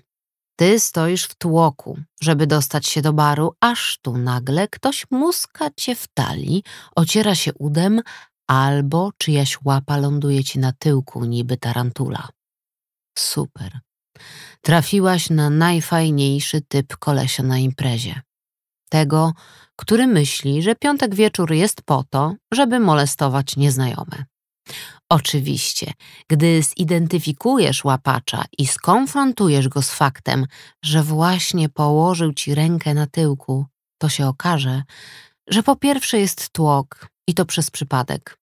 Ty 0.56 0.80
stoisz 0.80 1.24
w 1.24 1.34
tłoku, 1.34 1.98
żeby 2.20 2.46
dostać 2.46 2.86
się 2.86 3.02
do 3.02 3.12
baru, 3.12 3.54
aż 3.60 3.98
tu 4.02 4.16
nagle 4.16 4.68
ktoś 4.68 5.06
muska 5.10 5.70
cię 5.76 5.94
w 5.94 6.08
talii, 6.08 6.62
ociera 6.96 7.34
się 7.34 7.54
udem, 7.54 8.02
albo 8.46 9.10
czyjaś 9.18 9.58
łapa 9.64 9.96
ląduje 9.96 10.44
ci 10.44 10.58
na 10.58 10.72
tyłku 10.72 11.24
niby 11.24 11.56
tarantula. 11.56 12.28
Super. 13.18 13.78
Trafiłaś 14.60 15.30
na 15.30 15.50
najfajniejszy 15.50 16.60
typ 16.60 16.96
kolesia 16.96 17.42
na 17.42 17.58
imprezie. 17.58 18.20
Tego, 18.90 19.32
który 19.80 20.06
myśli, 20.06 20.62
że 20.62 20.74
piątek 20.74 21.14
wieczór 21.14 21.52
jest 21.52 21.82
po 21.82 22.04
to, 22.10 22.34
żeby 22.52 22.80
molestować 22.80 23.56
nieznajome. 23.56 24.24
Oczywiście, 25.08 25.92
gdy 26.28 26.62
zidentyfikujesz 26.62 27.84
łapacza 27.84 28.44
i 28.58 28.66
skonfrontujesz 28.66 29.68
go 29.68 29.82
z 29.82 29.90
faktem, 29.90 30.46
że 30.84 31.02
właśnie 31.02 31.68
położył 31.68 32.32
ci 32.32 32.54
rękę 32.54 32.94
na 32.94 33.06
tyłku, 33.06 33.66
to 33.98 34.08
się 34.08 34.26
okaże, 34.26 34.82
że 35.48 35.62
po 35.62 35.76
pierwsze 35.76 36.18
jest 36.18 36.50
tłok 36.50 37.08
i 37.28 37.34
to 37.34 37.44
przez 37.44 37.70
przypadek, 37.70 38.38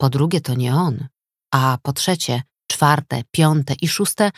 po 0.00 0.10
drugie 0.10 0.40
to 0.40 0.54
nie 0.54 0.74
on, 0.74 1.08
a 1.54 1.78
po 1.82 1.92
trzecie, 1.92 2.42
czwarte, 2.70 3.22
piąte 3.30 3.74
i 3.82 3.88
szóste, 3.88 4.30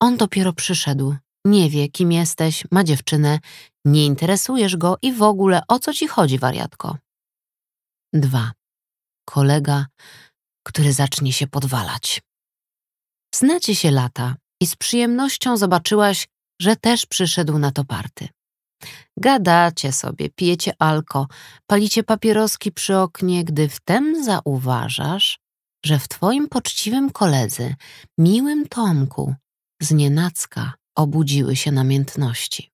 on 0.00 0.16
dopiero 0.16 0.52
przyszedł, 0.52 1.16
nie 1.44 1.70
wie, 1.70 1.88
kim 1.88 2.12
jesteś, 2.12 2.64
ma 2.70 2.84
dziewczynę, 2.84 3.38
nie 3.84 4.06
interesujesz 4.06 4.76
go 4.76 4.96
i 5.02 5.12
w 5.12 5.22
ogóle 5.22 5.62
o 5.68 5.78
co 5.78 5.92
ci 5.92 6.08
chodzi, 6.08 6.38
wariatko. 6.38 6.96
2. 8.12 8.52
Kolega 9.24 9.86
który 10.62 10.92
zacznie 10.92 11.32
się 11.32 11.46
podwalać. 11.46 12.22
Znacie 13.34 13.74
się 13.74 13.90
lata 13.90 14.36
i 14.62 14.66
z 14.66 14.76
przyjemnością 14.76 15.56
zobaczyłaś, 15.56 16.28
że 16.60 16.76
też 16.76 17.06
przyszedł 17.06 17.58
na 17.58 17.72
to 17.72 17.84
party. 17.84 18.28
Gadacie 19.16 19.92
sobie, 19.92 20.30
pijecie 20.30 20.72
alko, 20.78 21.26
palicie 21.66 22.02
papieroski 22.02 22.72
przy 22.72 22.98
oknie, 22.98 23.44
gdy 23.44 23.68
wtem 23.68 24.24
zauważasz, 24.24 25.38
że 25.84 25.98
w 25.98 26.08
twoim 26.08 26.48
poczciwym 26.48 27.10
koledze, 27.10 27.74
miłym 28.18 28.68
Tomku, 28.68 29.34
znienacka 29.82 30.72
obudziły 30.96 31.56
się 31.56 31.72
namiętności. 31.72 32.71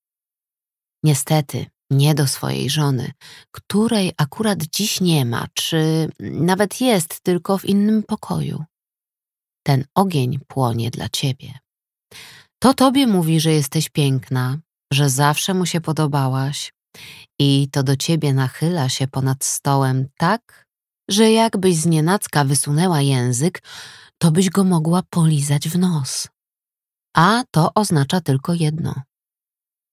Niestety, 1.03 1.65
nie 1.91 2.15
do 2.15 2.27
swojej 2.27 2.69
żony, 2.69 3.11
której 3.51 4.13
akurat 4.17 4.63
dziś 4.63 5.01
nie 5.01 5.25
ma, 5.25 5.47
czy 5.53 6.09
nawet 6.19 6.81
jest 6.81 7.21
tylko 7.21 7.57
w 7.57 7.65
innym 7.65 8.03
pokoju. 8.03 8.63
Ten 9.63 9.85
ogień 9.95 10.39
płonie 10.47 10.91
dla 10.91 11.09
ciebie. 11.09 11.59
To 12.59 12.73
tobie 12.73 13.07
mówi, 13.07 13.39
że 13.39 13.51
jesteś 13.51 13.89
piękna, 13.89 14.57
że 14.93 15.09
zawsze 15.09 15.53
mu 15.53 15.65
się 15.65 15.81
podobałaś 15.81 16.73
i 17.39 17.67
to 17.71 17.83
do 17.83 17.95
ciebie 17.95 18.33
nachyla 18.33 18.89
się 18.89 19.07
ponad 19.07 19.45
stołem 19.45 20.07
tak, 20.17 20.65
że 21.09 21.31
jakbyś 21.31 21.75
znienacka 21.75 22.45
wysunęła 22.45 23.01
język, 23.01 23.63
to 24.17 24.31
byś 24.31 24.49
go 24.49 24.63
mogła 24.63 25.03
polizać 25.09 25.69
w 25.69 25.79
nos. 25.79 26.27
A 27.17 27.43
to 27.51 27.71
oznacza 27.75 28.21
tylko 28.21 28.53
jedno. 28.53 28.95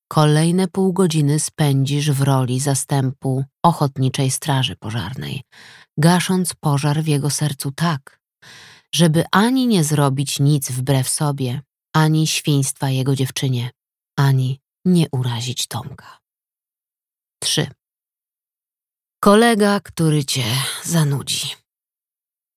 Kolejne 0.08 0.68
pół 0.68 0.92
godziny 0.92 1.40
spędzisz 1.40 2.10
w 2.10 2.20
roli 2.22 2.60
zastępu 2.60 3.44
ochotniczej 3.62 4.30
straży 4.30 4.76
pożarnej, 4.76 5.42
gasząc 5.98 6.54
pożar 6.54 7.02
w 7.02 7.06
jego 7.06 7.30
sercu 7.30 7.72
tak, 7.72 8.20
żeby 8.94 9.24
ani 9.32 9.66
nie 9.66 9.84
zrobić 9.84 10.40
nic 10.40 10.70
wbrew 10.70 11.08
sobie, 11.08 11.62
ani 11.94 12.26
świństwa 12.26 12.90
jego 12.90 13.16
dziewczynie, 13.16 13.70
ani 14.18 14.60
nie 14.84 15.06
urazić 15.12 15.66
Tomka. 15.66 16.18
3. 17.42 17.66
Kolega, 19.20 19.80
który 19.80 20.24
cię 20.24 20.44
zanudzi. 20.84 21.54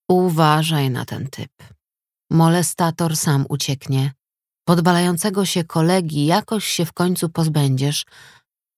Uważaj 0.10 0.90
na 0.90 1.06
ten 1.06 1.28
typ. 1.28 1.52
Molestator 2.32 3.18
sam 3.18 3.46
ucieknie, 3.50 4.12
podbalającego 4.70 5.46
się 5.46 5.64
kolegi 5.64 6.26
jakoś 6.26 6.66
się 6.66 6.86
w 6.86 6.94
końcu 6.94 7.30
pozbędziesz, 7.30 8.06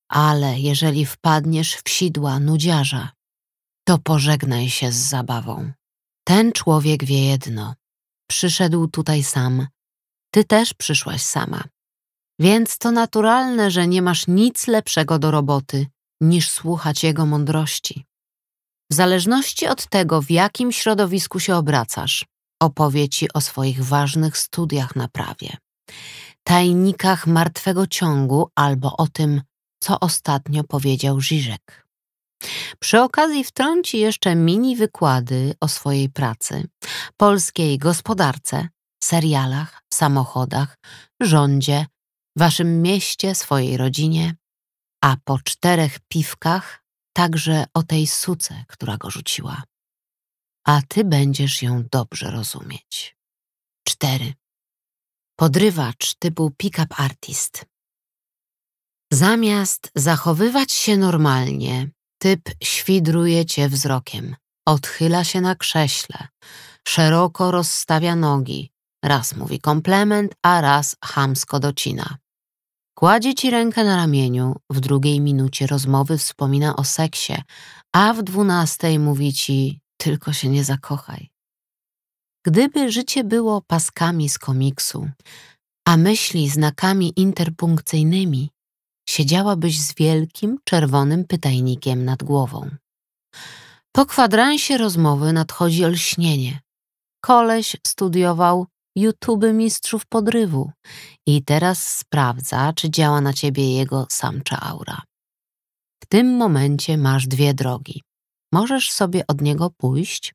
ale 0.09 0.59
jeżeli 0.59 1.05
wpadniesz 1.05 1.75
w 1.75 1.89
sidła 1.89 2.39
nudziarza, 2.39 3.11
to 3.87 3.97
pożegnaj 3.97 4.69
się 4.69 4.91
z 4.91 4.95
zabawą. 4.95 5.71
Ten 6.23 6.51
człowiek 6.51 7.03
wie 7.03 7.25
jedno. 7.25 7.75
Przyszedł 8.29 8.87
tutaj 8.87 9.23
sam. 9.23 9.67
Ty 10.33 10.43
też 10.43 10.73
przyszłaś 10.73 11.21
sama. 11.21 11.63
Więc 12.39 12.77
to 12.77 12.91
naturalne, 12.91 13.71
że 13.71 13.87
nie 13.87 14.01
masz 14.01 14.27
nic 14.27 14.67
lepszego 14.67 15.19
do 15.19 15.31
roboty 15.31 15.85
niż 16.21 16.49
słuchać 16.49 17.03
jego 17.03 17.25
mądrości. 17.25 18.05
W 18.91 18.93
zależności 18.93 19.67
od 19.67 19.87
tego, 19.87 20.21
w 20.21 20.31
jakim 20.31 20.71
środowisku 20.71 21.39
się 21.39 21.55
obracasz, 21.55 22.25
opowie 22.61 23.09
ci 23.09 23.33
o 23.33 23.41
swoich 23.41 23.85
ważnych 23.85 24.37
studiach 24.37 24.95
na 24.95 25.07
prawie, 25.07 25.57
tajnikach 26.43 27.27
martwego 27.27 27.87
ciągu 27.87 28.49
albo 28.55 28.97
o 28.97 29.07
tym, 29.07 29.41
co 29.83 29.99
ostatnio 29.99 30.63
powiedział 30.63 31.21
Żyżek. 31.21 31.87
Przy 32.79 33.01
okazji 33.01 33.43
wtrąci 33.43 33.97
jeszcze 33.97 34.35
mini 34.35 34.75
wykłady 34.75 35.53
o 35.59 35.67
swojej 35.67 36.09
pracy, 36.09 36.67
polskiej 37.17 37.77
gospodarce, 37.77 38.67
serialach, 39.03 39.81
samochodach, 39.93 40.77
rządzie, 41.19 41.85
waszym 42.37 42.81
mieście, 42.81 43.35
swojej 43.35 43.77
rodzinie, 43.77 44.35
a 45.03 45.15
po 45.23 45.39
czterech 45.39 45.99
piwkach 46.07 46.83
także 47.13 47.65
o 47.73 47.83
tej 47.83 48.07
suce, 48.07 48.65
która 48.67 48.97
go 48.97 49.09
rzuciła. 49.09 49.63
A 50.67 50.81
ty 50.87 51.03
będziesz 51.03 51.61
ją 51.61 51.83
dobrze 51.91 52.31
rozumieć. 52.31 53.17
4. 53.87 54.33
Podrywacz 55.41 56.15
typu 56.19 56.51
pick-up 56.57 56.95
artist. 56.97 57.65
Zamiast 59.13 59.91
zachowywać 59.95 60.71
się 60.71 60.97
normalnie, 60.97 61.89
typ 62.17 62.41
świdruje 62.63 63.45
cię 63.45 63.69
wzrokiem, 63.69 64.35
odchyla 64.65 65.23
się 65.23 65.41
na 65.41 65.55
krześle, 65.55 66.27
szeroko 66.87 67.51
rozstawia 67.51 68.15
nogi, 68.15 68.71
raz 69.03 69.35
mówi 69.35 69.59
komplement, 69.59 70.33
a 70.43 70.61
raz 70.61 70.95
chamsko 71.05 71.59
docina. 71.59 72.17
Kładzie 72.97 73.33
ci 73.33 73.51
rękę 73.51 73.83
na 73.83 73.95
ramieniu, 73.95 74.55
w 74.69 74.79
drugiej 74.79 75.21
minucie 75.21 75.67
rozmowy 75.67 76.17
wspomina 76.17 76.75
o 76.75 76.83
seksie, 76.83 77.35
a 77.93 78.13
w 78.13 78.23
dwunastej 78.23 78.99
mówi 78.99 79.33
ci 79.33 79.81
tylko 79.97 80.33
się 80.33 80.49
nie 80.49 80.63
zakochaj. 80.63 81.30
Gdyby 82.45 82.91
życie 82.91 83.23
było 83.23 83.61
paskami 83.61 84.29
z 84.29 84.39
komiksu, 84.39 85.09
a 85.87 85.97
myśli 85.97 86.49
znakami 86.49 87.13
interpunkcyjnymi, 87.15 88.49
siedziałabyś 89.09 89.81
z 89.81 89.95
wielkim 89.95 90.57
czerwonym 90.63 91.25
pytajnikiem 91.25 92.05
nad 92.05 92.23
głową. 92.23 92.69
Po 93.91 94.05
kwadransie 94.05 94.77
rozmowy 94.77 95.33
nadchodzi 95.33 95.85
olśnienie. 95.85 96.59
Koleś 97.21 97.75
studiował 97.87 98.67
YouTube 98.95 99.45
mistrzów 99.53 100.05
podrywu 100.05 100.71
i 101.27 101.43
teraz 101.43 101.97
sprawdza, 101.97 102.73
czy 102.73 102.89
działa 102.89 103.21
na 103.21 103.33
ciebie 103.33 103.73
jego 103.73 104.07
samcza 104.09 104.59
aura. 104.59 105.01
W 106.03 106.05
tym 106.05 106.37
momencie 106.37 106.97
masz 106.97 107.27
dwie 107.27 107.53
drogi. 107.53 108.01
Możesz 108.53 108.91
sobie 108.91 109.27
od 109.27 109.41
niego 109.41 109.69
pójść 109.77 110.33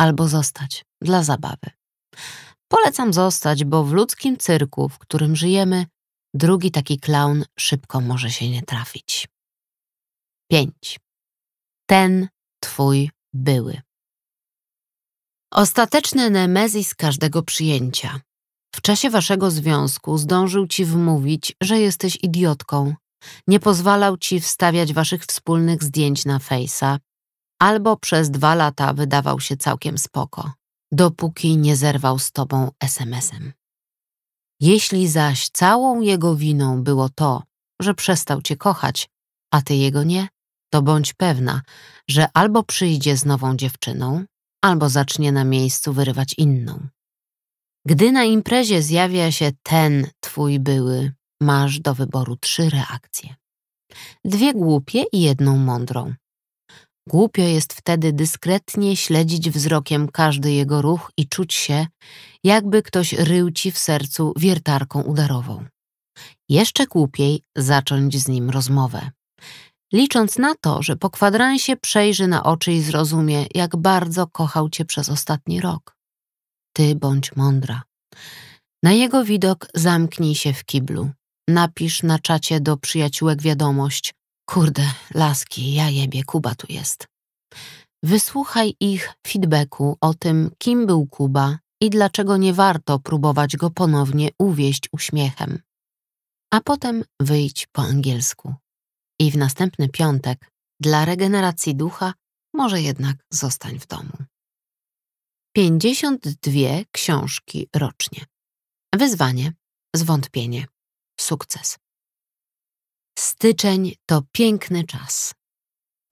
albo 0.00 0.28
zostać 0.28 0.84
dla 1.02 1.22
zabawy. 1.22 1.70
Polecam 2.68 3.12
zostać, 3.12 3.64
bo 3.64 3.84
w 3.84 3.92
ludzkim 3.92 4.36
cyrku, 4.36 4.88
w 4.88 4.98
którym 4.98 5.36
żyjemy, 5.36 5.86
drugi 6.34 6.70
taki 6.70 6.98
klaun 6.98 7.44
szybko 7.58 8.00
może 8.00 8.30
się 8.30 8.48
nie 8.50 8.62
trafić. 8.62 9.28
5. 10.50 11.00
Ten 11.86 12.28
twój 12.62 13.10
były. 13.34 13.80
Ostateczny 15.52 16.30
nemezis 16.30 16.94
każdego 16.94 17.42
przyjęcia. 17.42 18.20
W 18.74 18.80
czasie 18.80 19.10
waszego 19.10 19.50
związku 19.50 20.18
zdążył 20.18 20.66
ci 20.66 20.84
wmówić, 20.84 21.56
że 21.62 21.80
jesteś 21.80 22.18
idiotką, 22.22 22.94
nie 23.46 23.60
pozwalał 23.60 24.16
ci 24.16 24.40
wstawiać 24.40 24.92
waszych 24.92 25.24
wspólnych 25.24 25.84
zdjęć 25.84 26.24
na 26.24 26.38
fejsa, 26.38 26.98
albo 27.60 27.96
przez 27.96 28.30
dwa 28.30 28.54
lata 28.54 28.92
wydawał 28.92 29.40
się 29.40 29.56
całkiem 29.56 29.98
spoko, 29.98 30.52
dopóki 30.92 31.56
nie 31.56 31.76
zerwał 31.76 32.18
z 32.18 32.32
tobą 32.32 32.70
SMS-em. 32.80 33.52
Jeśli 34.60 35.08
zaś 35.08 35.48
całą 35.48 36.00
jego 36.00 36.36
winą 36.36 36.82
było 36.82 37.08
to, 37.08 37.42
że 37.80 37.94
przestał 37.94 38.42
cię 38.42 38.56
kochać, 38.56 39.10
a 39.50 39.62
ty 39.62 39.74
jego 39.74 40.02
nie, 40.02 40.28
to 40.72 40.82
bądź 40.82 41.12
pewna, 41.12 41.62
że 42.08 42.28
albo 42.34 42.62
przyjdzie 42.62 43.16
z 43.16 43.24
nową 43.24 43.56
dziewczyną, 43.56 44.24
albo 44.64 44.88
zacznie 44.88 45.32
na 45.32 45.44
miejscu 45.44 45.92
wyrywać 45.92 46.34
inną. 46.38 46.88
Gdy 47.86 48.12
na 48.12 48.24
imprezie 48.24 48.82
zjawia 48.82 49.32
się 49.32 49.50
ten 49.62 50.06
twój 50.20 50.60
były, 50.60 51.12
masz 51.40 51.80
do 51.80 51.94
wyboru 51.94 52.36
trzy 52.36 52.70
reakcje. 52.70 53.34
Dwie 54.24 54.54
głupie 54.54 55.04
i 55.12 55.20
jedną 55.20 55.56
mądrą. 55.56 56.14
Głupio 57.10 57.42
jest 57.42 57.72
wtedy 57.72 58.12
dyskretnie 58.12 58.96
śledzić 58.96 59.50
wzrokiem 59.50 60.08
każdy 60.08 60.52
jego 60.52 60.82
ruch 60.82 61.12
i 61.16 61.28
czuć 61.28 61.54
się, 61.54 61.86
jakby 62.44 62.82
ktoś 62.82 63.12
rył 63.12 63.50
ci 63.50 63.70
w 63.70 63.78
sercu 63.78 64.32
wiertarką 64.36 65.02
udarową. 65.02 65.64
Jeszcze 66.48 66.86
głupiej 66.86 67.42
zacząć 67.56 68.18
z 68.18 68.28
nim 68.28 68.50
rozmowę. 68.50 69.10
Licząc 69.92 70.38
na 70.38 70.54
to, 70.60 70.82
że 70.82 70.96
po 70.96 71.10
kwadransie 71.10 71.76
przejrzy 71.76 72.26
na 72.26 72.42
oczy 72.42 72.72
i 72.72 72.82
zrozumie, 72.82 73.46
jak 73.54 73.76
bardzo 73.76 74.26
kochał 74.26 74.68
cię 74.68 74.84
przez 74.84 75.08
ostatni 75.08 75.60
rok. 75.60 75.96
Ty 76.72 76.94
bądź 76.94 77.36
mądra. 77.36 77.82
Na 78.82 78.92
jego 78.92 79.24
widok 79.24 79.68
zamknij 79.74 80.34
się 80.34 80.52
w 80.52 80.64
kiblu. 80.64 81.10
Napisz 81.48 82.02
na 82.02 82.18
czacie 82.18 82.60
do 82.60 82.76
przyjaciółek 82.76 83.42
wiadomość, 83.42 84.14
Kurde, 84.50 84.82
laski, 85.14 85.74
ja 85.74 85.88
jebie, 85.88 86.24
Kuba 86.24 86.54
tu 86.54 86.66
jest. 86.72 87.06
Wysłuchaj 88.02 88.74
ich 88.80 89.12
feedbacku 89.26 89.96
o 90.00 90.14
tym, 90.14 90.50
kim 90.58 90.86
był 90.86 91.06
Kuba 91.06 91.58
i 91.80 91.90
dlaczego 91.90 92.36
nie 92.36 92.54
warto 92.54 92.98
próbować 92.98 93.56
go 93.56 93.70
ponownie 93.70 94.28
uwieść 94.38 94.88
uśmiechem. 94.92 95.62
A 96.52 96.60
potem 96.60 97.04
wyjdź 97.20 97.66
po 97.72 97.82
angielsku. 97.82 98.54
I 99.20 99.30
w 99.30 99.36
następny 99.36 99.88
piątek, 99.88 100.50
dla 100.80 101.04
regeneracji 101.04 101.74
ducha, 101.74 102.14
może 102.54 102.82
jednak 102.82 103.16
zostań 103.30 103.78
w 103.78 103.86
domu. 103.86 104.12
52 105.56 106.60
książki 106.92 107.68
rocznie. 107.76 108.24
Wyzwanie, 108.94 109.52
zwątpienie, 109.96 110.66
sukces. 111.20 111.78
Styczeń 113.20 113.92
to 114.06 114.22
piękny 114.32 114.84
czas. 114.84 115.34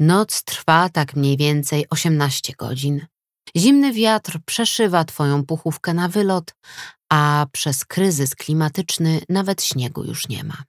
Noc 0.01 0.45
trwa 0.45 0.89
tak 0.89 1.17
mniej 1.17 1.37
więcej 1.37 1.87
18 1.91 2.53
godzin. 2.59 3.07
Zimny 3.57 3.93
wiatr 3.93 4.39
przeszywa 4.47 5.05
twoją 5.05 5.47
puchówkę 5.47 5.95
na 5.95 6.09
wylot, 6.09 6.55
a 7.13 7.47
przez 7.53 7.85
kryzys 7.85 8.35
klimatyczny 8.35 9.21
nawet 9.29 9.63
śniegu 9.63 10.05
już 10.05 10.29
nie 10.29 10.45
ma. 10.45 10.63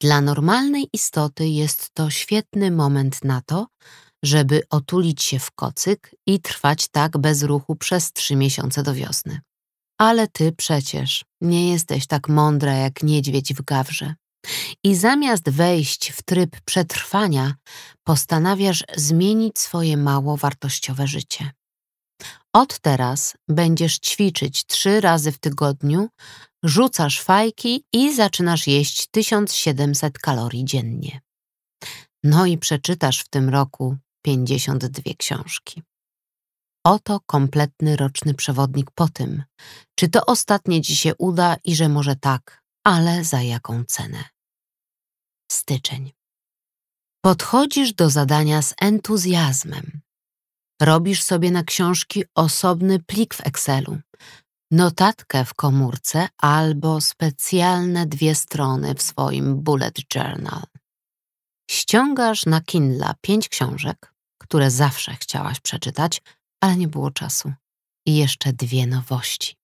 Dla 0.00 0.20
normalnej 0.20 0.88
istoty 0.92 1.48
jest 1.48 1.90
to 1.94 2.10
świetny 2.10 2.70
moment 2.70 3.24
na 3.24 3.40
to, 3.40 3.66
żeby 4.24 4.62
otulić 4.70 5.22
się 5.22 5.38
w 5.38 5.50
kocyk 5.50 6.14
i 6.26 6.40
trwać 6.40 6.88
tak 6.88 7.18
bez 7.18 7.42
ruchu 7.42 7.76
przez 7.76 8.12
trzy 8.12 8.36
miesiące 8.36 8.82
do 8.82 8.94
wiosny. 8.94 9.40
Ale 9.98 10.28
ty 10.28 10.52
przecież 10.52 11.24
nie 11.40 11.70
jesteś 11.72 12.06
tak 12.06 12.28
mądra 12.28 12.74
jak 12.74 13.02
niedźwiedź 13.02 13.54
w 13.54 13.62
gawrze. 13.62 14.14
I 14.84 14.94
zamiast 14.94 15.50
wejść 15.50 16.10
w 16.10 16.22
tryb 16.22 16.60
przetrwania, 16.64 17.54
postanawiasz 18.04 18.84
zmienić 18.96 19.58
swoje 19.58 19.96
mało 19.96 20.36
wartościowe 20.36 21.06
życie. 21.06 21.50
Od 22.52 22.78
teraz 22.78 23.36
będziesz 23.48 23.98
ćwiczyć 23.98 24.66
trzy 24.66 25.00
razy 25.00 25.32
w 25.32 25.38
tygodniu, 25.38 26.08
rzucasz 26.62 27.20
fajki 27.20 27.84
i 27.92 28.14
zaczynasz 28.14 28.66
jeść 28.66 29.06
1700 29.06 30.18
kalorii 30.18 30.64
dziennie. 30.64 31.20
No 32.24 32.46
i 32.46 32.58
przeczytasz 32.58 33.20
w 33.20 33.28
tym 33.28 33.48
roku 33.48 33.96
52 34.22 35.02
książki. 35.18 35.82
Oto 36.84 37.20
kompletny 37.26 37.96
roczny 37.96 38.34
przewodnik 38.34 38.90
po 38.90 39.08
tym, 39.08 39.42
czy 39.94 40.08
to 40.08 40.26
ostatnie 40.26 40.82
ci 40.82 40.96
się 40.96 41.14
uda 41.18 41.56
i 41.64 41.74
że 41.74 41.88
może 41.88 42.16
tak, 42.16 42.59
ale 42.84 43.24
za 43.24 43.42
jaką 43.42 43.84
cenę? 43.84 44.24
Styczeń. 45.52 46.12
Podchodzisz 47.24 47.92
do 47.92 48.10
zadania 48.10 48.62
z 48.62 48.74
entuzjazmem. 48.80 50.00
Robisz 50.82 51.22
sobie 51.22 51.50
na 51.50 51.64
książki 51.64 52.24
osobny 52.34 52.98
plik 52.98 53.34
w 53.34 53.46
Excelu, 53.46 53.98
notatkę 54.70 55.44
w 55.44 55.54
komórce 55.54 56.28
albo 56.38 57.00
specjalne 57.00 58.06
dwie 58.06 58.34
strony 58.34 58.94
w 58.94 59.02
swoim 59.02 59.62
bullet 59.62 60.14
journal. 60.14 60.62
Ściągasz 61.70 62.46
na 62.46 62.60
Kindle 62.60 63.14
pięć 63.20 63.48
książek, 63.48 64.14
które 64.38 64.70
zawsze 64.70 65.14
chciałaś 65.14 65.60
przeczytać, 65.60 66.22
ale 66.60 66.76
nie 66.76 66.88
było 66.88 67.10
czasu. 67.10 67.52
I 68.06 68.16
jeszcze 68.16 68.52
dwie 68.52 68.86
nowości. 68.86 69.59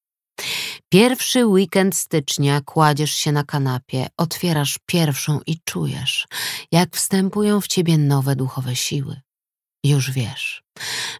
Pierwszy 0.92 1.46
weekend 1.46 1.96
stycznia 1.96 2.61
kładziesz 2.61 3.14
się 3.14 3.33
na 3.33 3.44
kanapie, 3.44 4.07
otwierasz 4.16 4.79
pierwszą 4.87 5.40
i 5.46 5.61
czujesz, 5.64 6.27
jak 6.72 6.96
wstępują 6.96 7.61
w 7.61 7.66
ciebie 7.66 7.99
nowe 7.99 8.37
duchowe 8.37 8.77
siły. 8.77 9.20
Już 9.85 10.11
wiesz, 10.11 10.62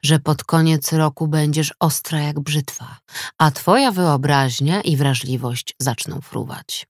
że 0.02 0.18
pod 0.18 0.44
koniec 0.44 0.92
roku 0.92 1.29
będziesz 1.29 1.74
ostra 1.81 2.20
jak 2.20 2.40
brzytwa, 2.40 2.98
a 3.38 3.50
twoja 3.50 3.92
wyobraźnia 3.92 4.81
i 4.81 4.96
wrażliwość 4.96 5.74
zaczną 5.81 6.20
fruwać. 6.20 6.87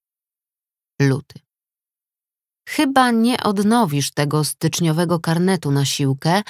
Luty. 1.01 1.41
Chyba 2.69 3.11
nie 3.11 3.43
odnowisz 3.43 4.11
tego 4.11 4.45
styczniowego 4.45 5.21
karnetu 5.21 5.71
na 5.71 5.85
siłkę, 5.85 6.43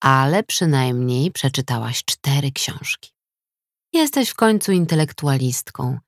ale 0.00 0.42
przynajmniej 0.42 1.30
przeczytałaś 1.30 2.04
cztery 2.04 2.52
książki. 2.52 3.10
Jesteś 3.92 4.30
w 4.30 4.34
końcu 4.34 4.72
intelektualistką, 4.72 5.98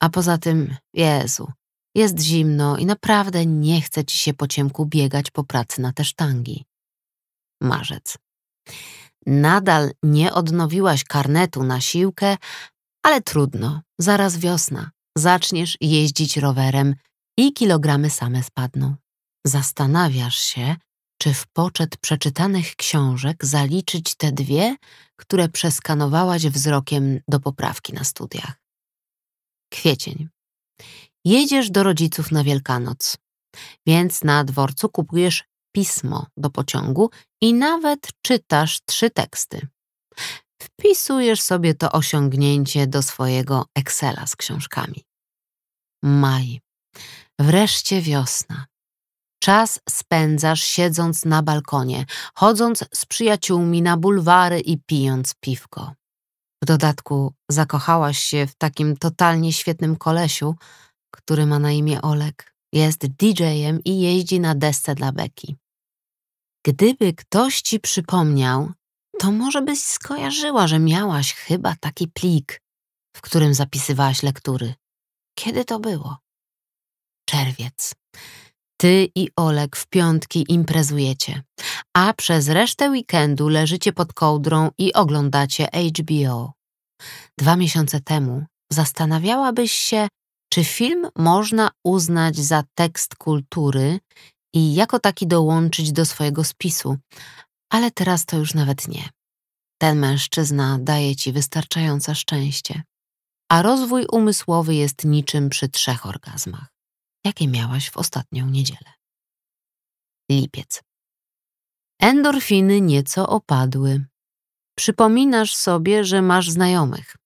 a 0.00 0.08
poza 0.08 0.38
tym, 0.38 0.76
Jezu, 0.94 1.52
jest 1.94 2.20
zimno 2.20 2.76
i 2.76 2.86
naprawdę 2.86 3.46
nie 3.46 3.80
chce 3.80 4.04
ci 4.04 4.18
się 4.18 4.34
po 4.34 4.46
ciemku 4.48 4.86
biegać 4.86 5.30
po 5.30 5.44
pracy 5.44 5.80
na 5.80 5.92
te 5.92 6.04
sztangi. 6.04 6.64
Marzec. 7.60 8.18
Nadal 9.26 9.90
nie 10.02 10.32
odnowiłaś 10.32 11.04
karnetu 11.04 11.62
na 11.62 11.80
siłkę, 11.80 12.36
ale 13.02 13.20
trudno, 13.20 13.82
zaraz 13.98 14.38
wiosna. 14.38 14.90
Zaczniesz 15.18 15.76
jeździć 15.80 16.36
rowerem 16.36 16.94
i 17.38 17.52
kilogramy 17.52 18.10
same 18.10 18.42
spadną. 18.42 18.94
Zastanawiasz 19.46 20.38
się, 20.38 20.76
czy 21.24 21.34
w 21.34 21.46
poczet 21.46 21.96
przeczytanych 21.96 22.76
książek 22.76 23.44
zaliczyć 23.44 24.14
te 24.14 24.32
dwie, 24.32 24.76
które 25.16 25.48
przeskanowałaś 25.48 26.46
wzrokiem 26.46 27.20
do 27.28 27.40
poprawki 27.40 27.92
na 27.92 28.04
studiach. 28.04 28.62
Kwiecień. 29.72 30.28
Jedziesz 31.24 31.70
do 31.70 31.82
rodziców 31.82 32.30
na 32.30 32.44
Wielkanoc, 32.44 33.16
więc 33.86 34.24
na 34.24 34.44
dworcu 34.44 34.88
kupujesz 34.88 35.44
pismo 35.74 36.26
do 36.36 36.50
pociągu 36.50 37.10
i 37.40 37.54
nawet 37.54 38.08
czytasz 38.22 38.80
trzy 38.86 39.10
teksty. 39.10 39.68
Wpisujesz 40.62 41.42
sobie 41.42 41.74
to 41.74 41.92
osiągnięcie 41.92 42.86
do 42.86 43.02
swojego 43.02 43.66
Excela 43.74 44.26
z 44.26 44.36
książkami. 44.36 45.04
Maj. 46.02 46.60
Wreszcie 47.38 48.02
wiosna. 48.02 48.66
Czas 49.44 49.80
spędzasz 49.88 50.62
siedząc 50.62 51.24
na 51.24 51.42
balkonie, 51.42 52.06
chodząc 52.34 52.84
z 52.94 53.06
przyjaciółmi 53.06 53.82
na 53.82 53.96
bulwary 53.96 54.60
i 54.60 54.78
pijąc 54.78 55.34
piwko. 55.40 55.92
W 56.62 56.66
dodatku 56.66 57.34
zakochałaś 57.48 58.18
się 58.18 58.46
w 58.46 58.54
takim 58.54 58.96
totalnie 58.96 59.52
świetnym 59.52 59.96
kolesiu, 59.96 60.54
który 61.10 61.46
ma 61.46 61.58
na 61.58 61.72
imię 61.72 62.02
Olek. 62.02 62.54
Jest 62.72 63.06
DJ-em 63.06 63.80
i 63.84 64.00
jeździ 64.00 64.40
na 64.40 64.54
desce 64.54 64.94
dla 64.94 65.12
beki. 65.12 65.56
Gdyby 66.66 67.12
ktoś 67.12 67.62
ci 67.62 67.80
przypomniał, 67.80 68.72
to 69.18 69.32
może 69.32 69.62
byś 69.62 69.80
skojarzyła, 69.80 70.66
że 70.66 70.78
miałaś 70.78 71.34
chyba 71.34 71.76
taki 71.80 72.08
plik, 72.08 72.62
w 73.16 73.20
którym 73.20 73.54
zapisywałaś 73.54 74.22
lektury. 74.22 74.74
Kiedy 75.38 75.64
to 75.64 75.80
było? 75.80 76.18
Czerwiec. 77.28 78.03
Ty 78.84 79.08
i 79.14 79.28
Olek 79.36 79.76
w 79.76 79.86
piątki 79.86 80.44
imprezujecie, 80.48 81.42
a 81.96 82.12
przez 82.12 82.48
resztę 82.48 82.90
weekendu 82.90 83.48
leżycie 83.48 83.92
pod 83.92 84.12
kołdrą 84.12 84.70
i 84.78 84.92
oglądacie 84.92 85.68
HBO. 85.98 86.52
Dwa 87.38 87.56
miesiące 87.56 88.00
temu 88.00 88.44
zastanawiałabyś 88.72 89.72
się, 89.72 90.08
czy 90.52 90.64
film 90.64 91.08
można 91.16 91.70
uznać 91.84 92.36
za 92.36 92.62
tekst 92.74 93.14
kultury 93.14 93.98
i 94.54 94.74
jako 94.74 94.98
taki 94.98 95.26
dołączyć 95.26 95.92
do 95.92 96.06
swojego 96.06 96.44
spisu, 96.44 96.96
ale 97.70 97.90
teraz 97.90 98.26
to 98.26 98.36
już 98.36 98.54
nawet 98.54 98.88
nie. 98.88 99.08
Ten 99.80 99.98
mężczyzna 99.98 100.78
daje 100.80 101.16
ci 101.16 101.32
wystarczające 101.32 102.14
szczęście, 102.14 102.82
a 103.50 103.62
rozwój 103.62 104.06
umysłowy 104.12 104.74
jest 104.74 105.04
niczym 105.04 105.48
przy 105.48 105.68
trzech 105.68 106.06
orgazmach 106.06 106.73
jakie 107.24 107.48
miałaś 107.48 107.90
w 107.90 107.96
ostatnią 107.96 108.46
niedzielę. 108.46 108.92
Lipiec. 110.30 110.82
Endorfiny 112.00 112.80
nieco 112.80 113.28
opadły. 113.28 114.04
Przypominasz 114.78 115.54
sobie, 115.54 116.04
że 116.04 116.22
masz 116.22 116.50
znajomych. 116.50 117.16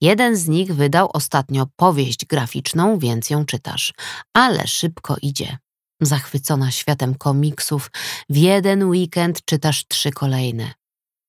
Jeden 0.00 0.36
z 0.36 0.48
nich 0.48 0.74
wydał 0.74 1.10
ostatnio 1.12 1.66
powieść 1.76 2.26
graficzną, 2.26 2.98
więc 2.98 3.30
ją 3.30 3.44
czytasz, 3.44 3.92
ale 4.34 4.66
szybko 4.66 5.16
idzie. 5.22 5.58
Zachwycona 6.00 6.70
światem 6.70 7.14
komiksów, 7.14 7.90
w 8.30 8.36
jeden 8.36 8.84
weekend 8.84 9.44
czytasz 9.44 9.86
trzy 9.88 10.10
kolejne. 10.10 10.72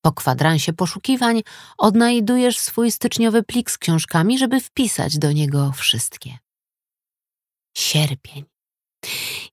Po 0.02 0.12
kwadransie 0.12 0.74
poszukiwań 0.74 1.42
odnajdujesz 1.78 2.60
swój 2.60 2.92
styczniowy 2.92 3.44
plik 3.44 3.72
z 3.72 3.78
książkami, 3.78 4.38
żeby 4.38 4.60
wpisać 4.60 5.18
do 5.18 5.32
niego 5.32 5.72
wszystkie. 5.72 6.38
Sierpień. 7.78 8.46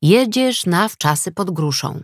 Jedziesz 0.02 0.66
na 0.66 0.88
wczasy 0.88 1.32
pod 1.32 1.50
gruszą. 1.50 2.00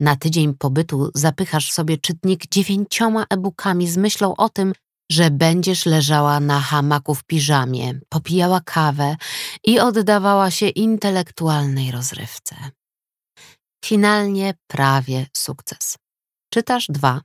Na 0.00 0.16
tydzień 0.16 0.54
pobytu 0.54 1.10
zapychasz 1.14 1.72
sobie 1.72 1.98
czytnik 1.98 2.46
dziewięcioma 2.50 3.26
e-bookami 3.30 3.88
z 3.88 3.96
myślą 3.96 4.36
o 4.36 4.48
tym, 4.48 4.72
że 5.12 5.30
będziesz 5.30 5.86
leżała 5.86 6.40
na 6.40 6.60
hamaku 6.60 7.14
w 7.14 7.24
piżamie, 7.24 8.00
popijała 8.08 8.60
kawę 8.60 9.16
i 9.64 9.80
oddawała 9.80 10.50
się 10.50 10.68
intelektualnej 10.68 11.90
rozrywce. 11.90 12.56
Finalnie 13.84 14.54
prawie 14.66 15.26
sukces. 15.36 15.96
Czytasz 16.52 16.86
dwa. 16.88 17.20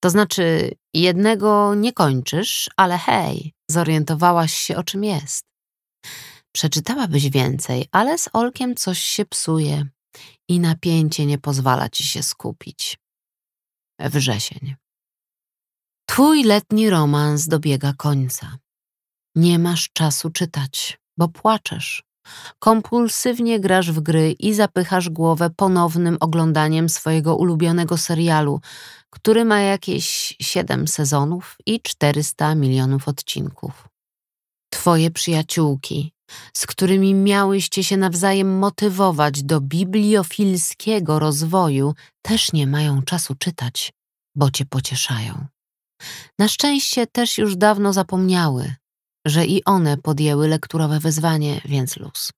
To 0.00 0.10
znaczy, 0.10 0.72
jednego 0.94 1.74
nie 1.74 1.92
kończysz, 1.92 2.70
ale 2.76 2.98
hej, 2.98 3.52
zorientowałaś 3.70 4.54
się 4.54 4.76
o 4.76 4.84
czym 4.84 5.04
jest. 5.04 5.53
Przeczytałabyś 6.54 7.30
więcej, 7.30 7.88
ale 7.92 8.18
z 8.18 8.28
Olkiem 8.32 8.74
coś 8.74 8.98
się 8.98 9.24
psuje 9.24 9.86
i 10.48 10.60
napięcie 10.60 11.26
nie 11.26 11.38
pozwala 11.38 11.88
ci 11.88 12.04
się 12.04 12.22
skupić. 12.22 12.98
Wrzesień. 14.00 14.74
Twój 16.08 16.44
letni 16.44 16.90
romans 16.90 17.48
dobiega 17.48 17.92
końca. 17.92 18.58
Nie 19.34 19.58
masz 19.58 19.90
czasu 19.92 20.30
czytać, 20.30 20.98
bo 21.18 21.28
płaczesz. 21.28 22.02
Kompulsywnie 22.58 23.60
grasz 23.60 23.92
w 23.92 24.00
gry 24.00 24.32
i 24.32 24.54
zapychasz 24.54 25.10
głowę 25.10 25.50
ponownym 25.56 26.16
oglądaniem 26.20 26.88
swojego 26.88 27.36
ulubionego 27.36 27.96
serialu, 27.96 28.60
który 29.10 29.44
ma 29.44 29.60
jakieś 29.60 30.36
siedem 30.40 30.88
sezonów 30.88 31.56
i 31.66 31.80
400 31.80 32.54
milionów 32.54 33.08
odcinków. 33.08 33.88
Twoje 34.70 35.10
przyjaciółki, 35.10 36.13
z 36.56 36.66
którymi 36.66 37.14
miałyście 37.14 37.84
się 37.84 37.96
nawzajem 37.96 38.58
motywować 38.58 39.42
do 39.42 39.60
bibliofilskiego 39.60 41.18
rozwoju, 41.18 41.94
też 42.22 42.52
nie 42.52 42.66
mają 42.66 43.02
czasu 43.02 43.34
czytać, 43.34 43.92
bo 44.36 44.50
cię 44.50 44.64
pocieszają. 44.66 45.46
Na 46.38 46.48
szczęście 46.48 47.06
też 47.06 47.38
już 47.38 47.56
dawno 47.56 47.92
zapomniały, 47.92 48.74
że 49.26 49.46
i 49.46 49.64
one 49.64 49.96
podjęły 49.96 50.48
lekturowe 50.48 51.00
wyzwanie, 51.00 51.60
więc 51.64 51.96
luz. 51.96 52.30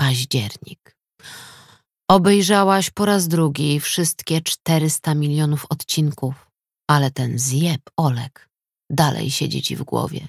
Październik. 0.00 0.96
Obejrzałaś 2.10 2.90
po 2.90 3.04
raz 3.04 3.28
drugi 3.28 3.80
wszystkie 3.80 4.40
400 4.40 5.14
milionów 5.14 5.66
odcinków, 5.68 6.50
ale 6.90 7.10
ten 7.10 7.38
zjeb 7.38 7.80
Olek 7.96 8.48
dalej 8.90 9.30
siedzi 9.30 9.62
ci 9.62 9.76
w 9.76 9.82
głowie. 9.82 10.28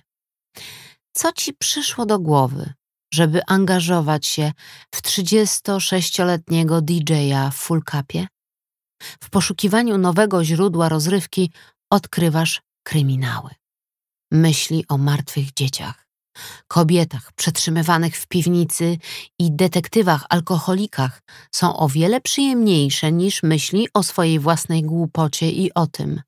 Co 1.17 1.31
ci 1.33 1.53
przyszło 1.53 2.05
do 2.05 2.19
głowy, 2.19 2.73
żeby 3.13 3.41
angażować 3.47 4.27
się 4.27 4.51
w 4.95 5.01
36-letniego 5.01 6.81
DJ-a 6.81 7.49
w 7.49 7.55
full 7.55 7.81
capie? 7.91 8.27
W 9.23 9.29
poszukiwaniu 9.29 9.97
nowego 9.97 10.43
źródła 10.43 10.89
rozrywki 10.89 11.51
odkrywasz 11.91 12.61
kryminały. 12.83 13.49
Myśli 14.31 14.85
o 14.89 14.97
martwych 14.97 15.53
dzieciach, 15.53 16.07
kobietach 16.67 17.31
przetrzymywanych 17.33 18.17
w 18.17 18.27
piwnicy 18.27 18.97
i 19.39 19.51
detektywach 19.51 20.25
alkoholikach 20.29 21.21
są 21.51 21.77
o 21.77 21.89
wiele 21.89 22.21
przyjemniejsze 22.21 23.11
niż 23.11 23.43
myśli 23.43 23.87
o 23.93 24.03
swojej 24.03 24.39
własnej 24.39 24.83
głupocie 24.83 25.51
i 25.51 25.73
o 25.73 25.87
tym, 25.87 26.21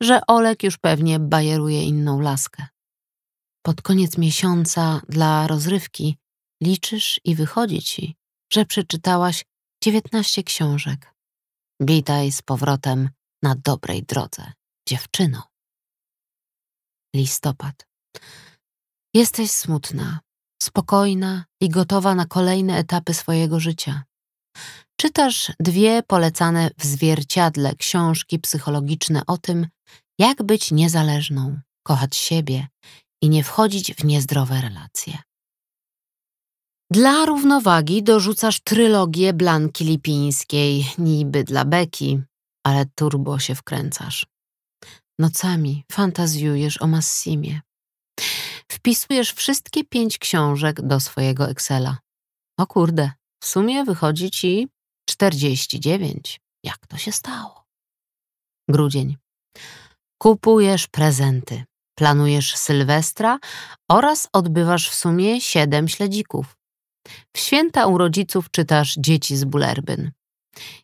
że 0.00 0.20
Olek 0.26 0.62
już 0.62 0.78
pewnie 0.78 1.18
bajeruje 1.18 1.84
inną 1.84 2.20
laskę. 2.20 2.71
Pod 3.62 3.82
koniec 3.82 4.18
miesiąca 4.18 5.00
dla 5.08 5.46
rozrywki 5.46 6.16
liczysz 6.62 7.20
i 7.24 7.34
wychodzi 7.34 7.82
ci, 7.82 8.16
że 8.52 8.64
przeczytałaś 8.64 9.44
dziewiętnaście 9.84 10.42
książek. 10.42 11.14
Witaj 11.80 12.32
z 12.32 12.42
powrotem 12.42 13.10
na 13.42 13.54
dobrej 13.54 14.02
drodze, 14.02 14.52
dziewczyno. 14.88 15.42
Listopad. 17.14 17.86
Jesteś 19.14 19.50
smutna, 19.50 20.20
spokojna 20.62 21.44
i 21.60 21.68
gotowa 21.68 22.14
na 22.14 22.26
kolejne 22.26 22.78
etapy 22.78 23.14
swojego 23.14 23.60
życia. 23.60 24.04
Czytasz 25.00 25.52
dwie 25.60 26.02
polecane 26.02 26.70
w 26.78 26.84
zwierciadle 26.84 27.74
książki 27.74 28.38
psychologiczne 28.38 29.22
o 29.26 29.38
tym, 29.38 29.66
jak 30.18 30.42
być 30.42 30.70
niezależną, 30.70 31.60
kochać 31.82 32.16
siebie 32.16 32.66
i 33.22 33.28
nie 33.28 33.44
wchodzić 33.44 33.94
w 33.94 34.04
niezdrowe 34.04 34.60
relacje. 34.60 35.18
Dla 36.90 37.26
równowagi 37.26 38.02
dorzucasz 38.02 38.60
trylogię 38.60 39.32
Blanki 39.32 39.84
Lipińskiej, 39.84 40.86
niby 40.98 41.44
dla 41.44 41.64
beki, 41.64 42.20
ale 42.66 42.86
turbo 42.94 43.38
się 43.38 43.54
wkręcasz. 43.54 44.26
Nocami 45.18 45.84
fantazjujesz 45.92 46.82
o 46.82 46.86
Massimie. 46.86 47.60
Wpisujesz 48.70 49.32
wszystkie 49.32 49.84
pięć 49.84 50.18
książek 50.18 50.82
do 50.82 51.00
swojego 51.00 51.48
Excela. 51.48 51.98
O 52.58 52.66
kurde, 52.66 53.12
w 53.42 53.46
sumie 53.46 53.84
wychodzi 53.84 54.30
ci 54.30 54.68
49. 55.08 56.40
Jak 56.64 56.86
to 56.86 56.96
się 56.96 57.12
stało? 57.12 57.64
Grudzień. 58.68 59.16
Kupujesz 60.18 60.86
prezenty, 60.86 61.64
planujesz 61.94 62.56
Sylwestra 62.56 63.38
oraz 63.90 64.28
odbywasz 64.32 64.90
w 64.90 64.94
sumie 64.94 65.40
siedem 65.40 65.88
śledzików. 65.88 66.56
W 67.36 67.38
święta 67.38 67.86
u 67.86 67.98
rodziców 67.98 68.50
czytasz 68.50 68.94
Dzieci 68.98 69.36
z 69.36 69.44
Bulerbyn. 69.44 70.10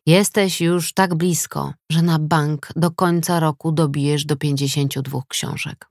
Jesteś 0.07 0.61
już 0.61 0.93
tak 0.93 1.15
blisko, 1.15 1.75
że 1.93 2.03
na 2.03 2.19
bank 2.19 2.69
do 2.77 2.91
końca 2.91 3.41
roku 3.41 3.73
dobijesz 3.73 4.25
do 4.25 4.37
52 4.37 5.21
książek. 5.29 5.91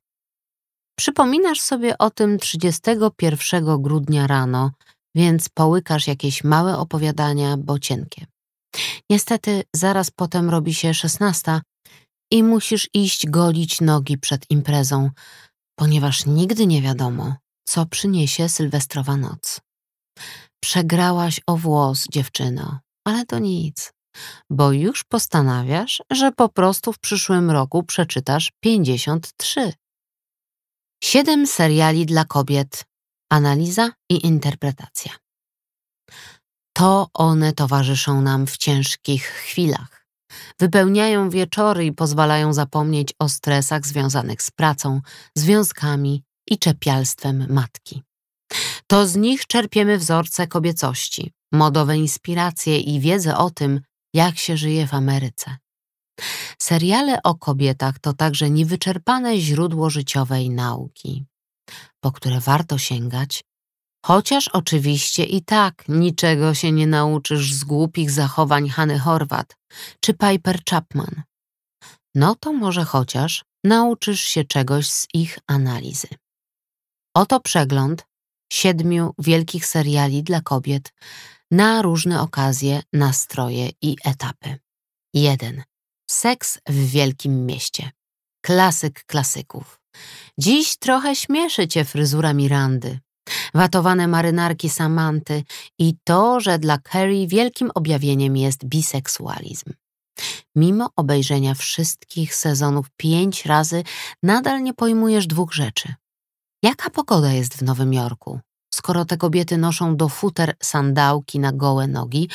Przypominasz 1.00 1.62
sobie 1.62 1.98
o 1.98 2.10
tym 2.10 2.40
31 2.40 3.82
grudnia 3.82 4.28
rano, 4.28 4.72
więc 5.16 5.50
połykasz 5.50 6.08
jakieś 6.08 6.44
małe 6.44 6.78
opowiadania, 6.78 7.58
bo 7.58 7.80
cienkie. 7.80 8.26
Niestety 9.10 9.64
zaraz 9.76 10.12
potem 10.12 10.50
robi 10.50 10.74
się 10.74 10.94
szesnasta 10.94 11.62
i 12.32 12.44
musisz 12.44 12.90
iść 12.94 13.28
golić 13.28 13.82
nogi 13.82 14.18
przed 14.18 14.46
imprezą, 14.50 15.10
ponieważ 15.80 16.26
nigdy 16.26 16.68
nie 16.68 16.82
wiadomo, 16.82 17.36
co 17.68 17.86
przyniesie 17.86 18.50
sylwestrowa 18.50 19.18
noc. 19.18 19.62
Przegrałaś 20.64 21.42
o 21.48 21.58
włos, 21.58 22.06
dziewczyno, 22.12 22.80
ale 23.06 23.26
to 23.26 23.40
nic, 23.40 23.94
bo 24.50 24.72
już 24.72 25.04
postanawiasz, 25.04 26.02
że 26.12 26.32
po 26.32 26.50
prostu 26.50 26.94
w 26.94 27.00
przyszłym 27.00 27.52
roku 27.52 27.84
przeczytasz 27.84 28.52
53. 28.64 29.74
Siedem 31.04 31.48
seriali 31.48 32.06
dla 32.06 32.26
kobiet. 32.26 32.86
Analiza 33.32 33.92
i 34.10 34.26
interpretacja. 34.26 35.12
To 36.74 37.08
one 37.14 37.54
towarzyszą 37.54 38.22
nam 38.22 38.48
w 38.48 38.58
ciężkich 38.58 39.24
chwilach. 39.24 39.97
Wypełniają 40.60 41.30
wieczory 41.30 41.86
i 41.86 41.92
pozwalają 41.92 42.54
zapomnieć 42.54 43.14
o 43.20 43.30
stresach 43.30 43.86
związanych 43.86 44.42
z 44.42 44.52
pracą, 44.52 45.02
związkami 45.36 46.24
i 46.50 46.58
czepialstwem 46.58 47.48
matki. 47.50 48.04
To 48.88 49.08
z 49.08 49.16
nich 49.16 49.48
czerpiemy 49.48 49.98
wzorce 49.98 50.48
kobiecości, 50.48 51.34
modowe 51.52 51.98
inspiracje 51.98 52.80
i 52.80 53.00
wiedzę 53.00 53.38
o 53.38 53.50
tym, 53.50 53.82
jak 54.14 54.38
się 54.38 54.58
żyje 54.58 54.88
w 54.88 54.94
Ameryce. 54.94 55.58
Seriale 56.62 57.24
o 57.24 57.36
kobietach 57.36 58.00
to 58.00 58.14
także 58.14 58.50
niewyczerpane 58.50 59.38
źródło 59.38 59.90
życiowej 59.90 60.50
nauki, 60.50 61.26
po 62.00 62.12
które 62.12 62.40
warto 62.40 62.78
sięgać, 62.78 63.44
chociaż 64.08 64.48
oczywiście 64.48 65.24
i 65.24 65.42
tak 65.42 65.84
niczego 65.88 66.54
się 66.54 66.72
nie 66.72 66.88
nauczysz 66.88 67.54
z 67.54 67.64
głupich 67.64 68.12
zachowań 68.12 68.70
Hany 68.70 69.00
Horvat 69.00 69.58
czy 70.00 70.14
Piper 70.14 70.60
Chapman. 70.70 71.24
No 72.16 72.36
to 72.36 72.54
może 72.54 72.84
chociaż 72.84 73.46
nauczysz 73.64 74.22
się 74.22 74.44
czegoś 74.44 74.90
z 74.90 75.08
ich 75.14 75.40
analizy. 75.48 76.08
Oto 77.16 77.40
przegląd 77.40 78.06
siedmiu 78.54 79.14
wielkich 79.18 79.66
seriali 79.66 80.24
dla 80.24 80.42
kobiet 80.42 80.94
na 81.52 81.82
różne 81.82 82.22
okazje, 82.22 82.82
nastroje 82.94 83.70
i 83.82 83.96
etapy. 84.04 84.58
1. 85.14 85.64
Seks 86.10 86.60
w 86.70 86.90
wielkim 86.90 87.46
mieście. 87.46 87.92
Klasyk 88.46 89.04
klasyków. 89.06 89.80
Dziś 90.38 90.78
trochę 90.78 91.16
śmieszy 91.16 91.68
cię 91.68 91.86
fryzura 91.86 92.34
Mirandy, 92.34 93.00
watowane 93.54 94.08
marynarki 94.08 94.70
Samanty 94.70 95.44
i 95.80 95.96
to, 96.04 96.40
że 96.40 96.60
dla 96.60 96.78
Carrie 96.92 97.28
wielkim 97.28 97.72
objawieniem 97.76 98.38
jest 98.38 98.66
biseksualizm. 98.66 99.74
Mimo 100.56 100.90
obejrzenia 100.96 101.54
wszystkich 101.54 102.36
sezonów 102.36 102.86
pięć 102.98 103.46
razy, 103.46 103.84
nadal 104.24 104.64
nie 104.64 104.74
pojmujesz 104.74 105.28
dwóch 105.28 105.54
rzeczy. 105.54 105.94
Jaka 106.64 106.90
pogoda 106.90 107.32
jest 107.32 107.58
w 107.58 107.62
Nowym 107.62 107.94
Jorku? 107.94 108.40
skoro 108.78 109.06
te 109.06 109.18
kobiety 109.18 109.58
noszą 109.58 109.96
do 109.96 110.10
futer 110.10 110.56
sandałki 110.64 111.40
na 111.40 111.52
gołe 111.52 111.88
nogi 111.88 112.30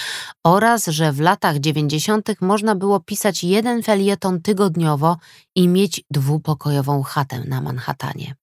oraz 0.45 0.87
że 0.87 1.13
w 1.13 1.21
latach 1.21 1.59
dziewięćdziesiątych 1.59 2.41
można 2.41 2.75
było 2.75 3.01
pisać 3.01 3.45
jeden 3.45 3.83
felieton 3.83 4.43
tygodniowo 4.43 5.17
i 5.55 5.69
mieć 5.69 6.05
dwupokojową 6.11 7.03
chatę 7.03 7.41
na 7.45 7.61
Manhattanie. 7.61 8.35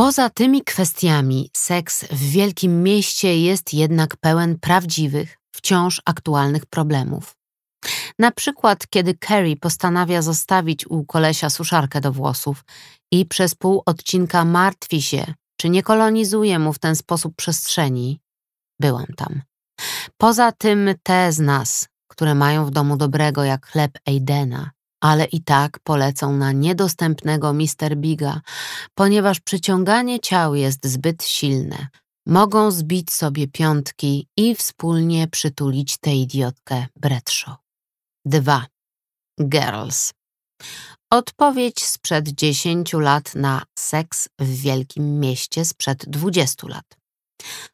Poza 0.00 0.30
tymi 0.30 0.62
kwestiami 0.62 1.50
seks 1.56 2.04
w 2.04 2.30
wielkim 2.30 2.82
mieście 2.82 3.40
jest 3.40 3.74
jednak 3.74 4.16
pełen 4.16 4.58
prawdziwych, 4.58 5.38
wciąż 5.52 6.02
aktualnych 6.04 6.66
problemów. 6.66 7.36
Na 8.18 8.30
przykład, 8.30 8.86
kiedy 8.90 9.14
Carrie 9.28 9.56
postanawia 9.56 10.22
zostawić 10.22 10.86
u 10.86 11.04
kolesia 11.04 11.50
suszarkę 11.50 12.00
do 12.00 12.12
włosów 12.12 12.64
i 13.12 13.26
przez 13.26 13.54
pół 13.54 13.82
odcinka 13.86 14.44
martwi 14.44 15.02
się, 15.02 15.34
czy 15.56 15.68
nie 15.68 15.82
kolonizuje 15.82 16.58
mu 16.58 16.72
w 16.72 16.78
ten 16.78 16.96
sposób 16.96 17.36
przestrzeni? 17.36 18.20
Byłam 18.80 19.06
tam. 19.16 19.42
Poza 20.16 20.52
tym 20.52 20.90
te 21.02 21.32
z 21.32 21.38
nas, 21.38 21.88
które 22.08 22.34
mają 22.34 22.66
w 22.66 22.70
domu 22.70 22.96
dobrego 22.96 23.44
jak 23.44 23.66
chleb 23.66 23.98
Aidena, 24.08 24.70
ale 25.00 25.24
i 25.24 25.42
tak 25.42 25.78
polecą 25.78 26.36
na 26.36 26.52
niedostępnego 26.52 27.52
Mr. 27.52 27.96
Biga, 27.96 28.40
ponieważ 28.94 29.40
przyciąganie 29.40 30.20
ciał 30.20 30.54
jest 30.54 30.86
zbyt 30.86 31.24
silne. 31.24 31.88
Mogą 32.26 32.70
zbić 32.70 33.12
sobie 33.12 33.48
piątki 33.48 34.28
i 34.36 34.54
wspólnie 34.54 35.28
przytulić 35.28 35.98
tę 35.98 36.14
idiotkę 36.14 36.86
Bradshaw. 36.96 37.56
2. 38.24 38.66
Girls. 39.40 40.12
Odpowiedź 41.10 41.84
sprzed 41.84 42.28
10 42.28 42.92
lat 42.92 43.34
na 43.34 43.62
seks 43.78 44.28
w 44.38 44.60
wielkim 44.62 45.20
mieście 45.20 45.64
sprzed 45.64 46.04
20 46.06 46.66
lat. 46.68 46.99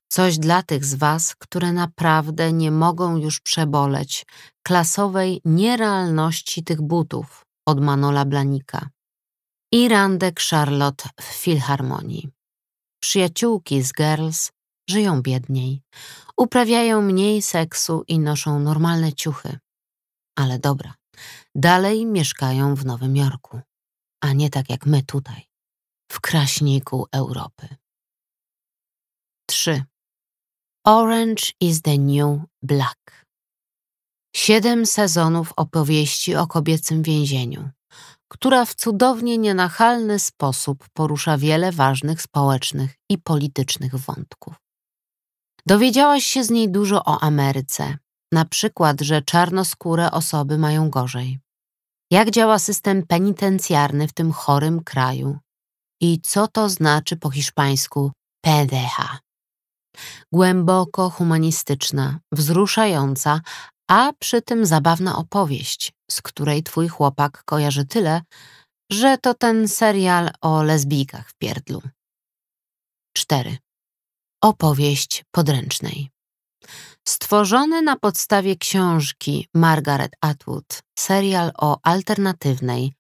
Coś 0.09 0.38
dla 0.38 0.62
tych 0.62 0.85
z 0.85 0.94
Was, 0.94 1.35
które 1.35 1.72
naprawdę 1.72 2.52
nie 2.52 2.70
mogą 2.70 3.16
już 3.16 3.40
przeboleć 3.40 4.26
klasowej 4.62 5.40
nierealności 5.44 6.64
tych 6.64 6.83
butów 6.83 7.44
od 7.66 7.81
Manola 7.81 8.24
Blanika 8.24 8.88
i 9.72 9.88
randek 9.88 10.40
Charlotte 10.40 11.09
w 11.20 11.24
Filharmonii. 11.24 12.29
Przyjaciółki 13.02 13.83
z 13.83 13.92
Girls 13.92 14.50
żyją 14.90 15.22
biedniej, 15.22 15.83
uprawiają 16.37 17.02
mniej 17.02 17.42
seksu 17.42 18.05
i 18.09 18.18
noszą 18.18 18.61
normalne 18.61 19.12
ciuchy. 19.12 19.59
Ale 20.37 20.59
dobra, 20.59 20.94
Dalej 21.55 22.07
mieszkają 22.07 22.74
w 22.74 22.87
Nowym 22.87 23.16
Jorku, 23.16 23.61
a 24.20 24.33
nie 24.33 24.50
tak 24.50 24.70
jak 24.70 24.87
my 24.87 25.02
tutaj, 25.02 25.42
w 26.12 26.20
kraśniku 26.20 27.07
Europy. 27.12 27.76
3. 29.46 29.85
Orange 30.87 31.52
is 31.61 31.82
the 31.82 31.98
New 31.98 32.40
Black. 32.62 33.26
Siedem 34.37 34.87
sezonów 34.87 35.52
opowieści 35.56 36.37
o 36.37 36.46
kobiecym 36.46 37.02
więzieniu, 37.02 37.70
która 38.28 38.64
w 38.64 38.74
cudownie 38.74 39.38
nienachalny 39.38 40.18
sposób 40.18 40.88
porusza 40.92 41.38
wiele 41.38 41.72
ważnych 41.72 42.22
społecznych 42.22 42.94
i 43.11 43.18
politycznych 43.18 43.94
wątków. 43.94 44.54
Dowiedziałaś 45.66 46.24
się 46.24 46.44
z 46.44 46.50
niej 46.50 46.70
dużo 46.70 47.04
o 47.04 47.22
Ameryce, 47.22 47.98
na 48.32 48.44
przykład, 48.44 49.00
że 49.00 49.22
czarnoskóre 49.22 50.11
osoby 50.11 50.59
mają 50.59 50.90
gorzej. 50.90 51.38
Jak 52.11 52.30
działa 52.30 52.59
system 52.59 53.06
penitencjarny 53.06 54.09
w 54.09 54.12
tym 54.12 54.32
chorym 54.32 54.85
kraju? 54.85 55.38
I 56.00 56.20
co 56.20 56.48
to 56.48 56.68
znaczy 56.68 57.16
po 57.16 57.30
hiszpańsku 57.30 58.12
pendeja? 58.44 59.25
Głęboko 60.32 61.11
humanistyczna, 61.11 62.18
wzruszająca, 62.32 63.40
a 63.90 64.12
przy 64.18 64.42
tym 64.42 64.66
zabawna 64.66 65.16
opowieść, 65.16 65.92
z 66.11 66.22
której 66.22 66.62
twój 66.62 66.88
chłopak 66.88 67.42
kojarzy 67.44 67.85
tyle, 67.85 68.22
że 68.92 69.18
to 69.18 69.35
ten 69.35 69.68
serial 69.68 70.30
o 70.40 70.62
lesbijkach 70.62 71.30
w 71.30 71.35
pierdlu. 71.35 71.82
4. 73.16 73.59
Opowieść 74.42 75.24
podręcznej. 75.30 76.11
Stworzony 77.09 77.82
na 77.82 77.96
podstawie 77.96 78.56
książki 78.56 79.48
Margaret 79.54 80.12
Atwood, 80.20 80.82
serial 80.98 81.50
o 81.59 81.78
alternatywnej, 81.82 82.92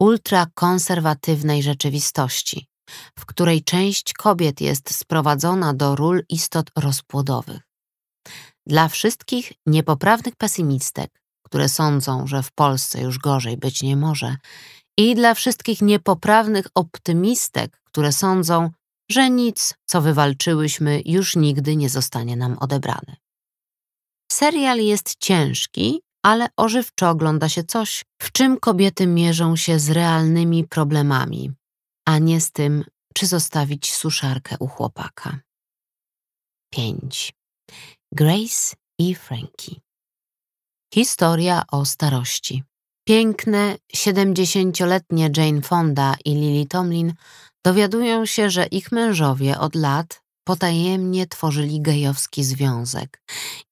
ultrakonserwatywnej 0.00 1.62
rzeczywistości, 1.62 2.66
w 3.18 3.26
której 3.26 3.64
część 3.64 4.12
kobiet 4.12 4.60
jest 4.60 4.94
sprowadzona 4.94 5.74
do 5.74 5.96
ról 5.96 6.24
istot 6.28 6.70
rozpłodowych. 6.76 7.60
Dla 8.66 8.88
wszystkich 8.88 9.52
niepoprawnych 9.66 10.36
pesymistek, 10.36 11.22
które 11.42 11.68
sądzą, 11.68 12.26
że 12.26 12.42
w 12.42 12.52
Polsce 12.52 13.00
już 13.00 13.18
gorzej 13.18 13.56
być 13.56 13.82
nie 13.82 13.96
może, 13.96 14.36
i 14.98 15.14
dla 15.14 15.34
wszystkich 15.34 15.82
niepoprawnych 15.82 16.66
optymistek, 16.74 17.80
które 17.84 18.12
sądzą, 18.12 18.70
że 19.10 19.30
nic, 19.30 19.74
co 19.86 20.02
wywalczyłyśmy, 20.02 21.02
już 21.04 21.36
nigdy 21.36 21.76
nie 21.76 21.88
zostanie 21.88 22.36
nam 22.36 22.58
odebrane. 22.58 23.16
Serial 24.32 24.78
jest 24.78 25.14
ciężki, 25.18 26.00
ale 26.22 26.48
ożywczo 26.56 27.10
ogląda 27.10 27.48
się 27.48 27.64
coś, 27.64 28.04
w 28.22 28.32
czym 28.32 28.60
kobiety 28.60 29.06
mierzą 29.06 29.56
się 29.56 29.78
z 29.78 29.90
realnymi 29.90 30.64
problemami, 30.68 31.52
a 32.04 32.18
nie 32.18 32.40
z 32.40 32.52
tym, 32.52 32.84
czy 33.14 33.26
zostawić 33.26 33.94
suszarkę 33.94 34.56
u 34.58 34.66
chłopaka. 34.66 35.40
5. 36.72 37.32
Grace 38.12 38.76
i 38.98 39.14
Frankie. 39.14 39.80
Historia 40.94 41.62
o 41.72 41.84
starości. 41.84 42.62
Piękne, 43.08 43.76
siedemdziesięcioletnie 43.92 45.30
Jane 45.36 45.62
Fonda 45.62 46.14
i 46.24 46.34
Lily 46.34 46.66
Tomlin 46.66 47.14
dowiadują 47.66 48.26
się, 48.26 48.50
że 48.50 48.66
ich 48.66 48.92
mężowie 48.92 49.58
od 49.58 49.74
lat 49.74 50.22
potajemnie 50.44 51.26
tworzyli 51.26 51.80
gejowski 51.80 52.44
związek 52.44 53.22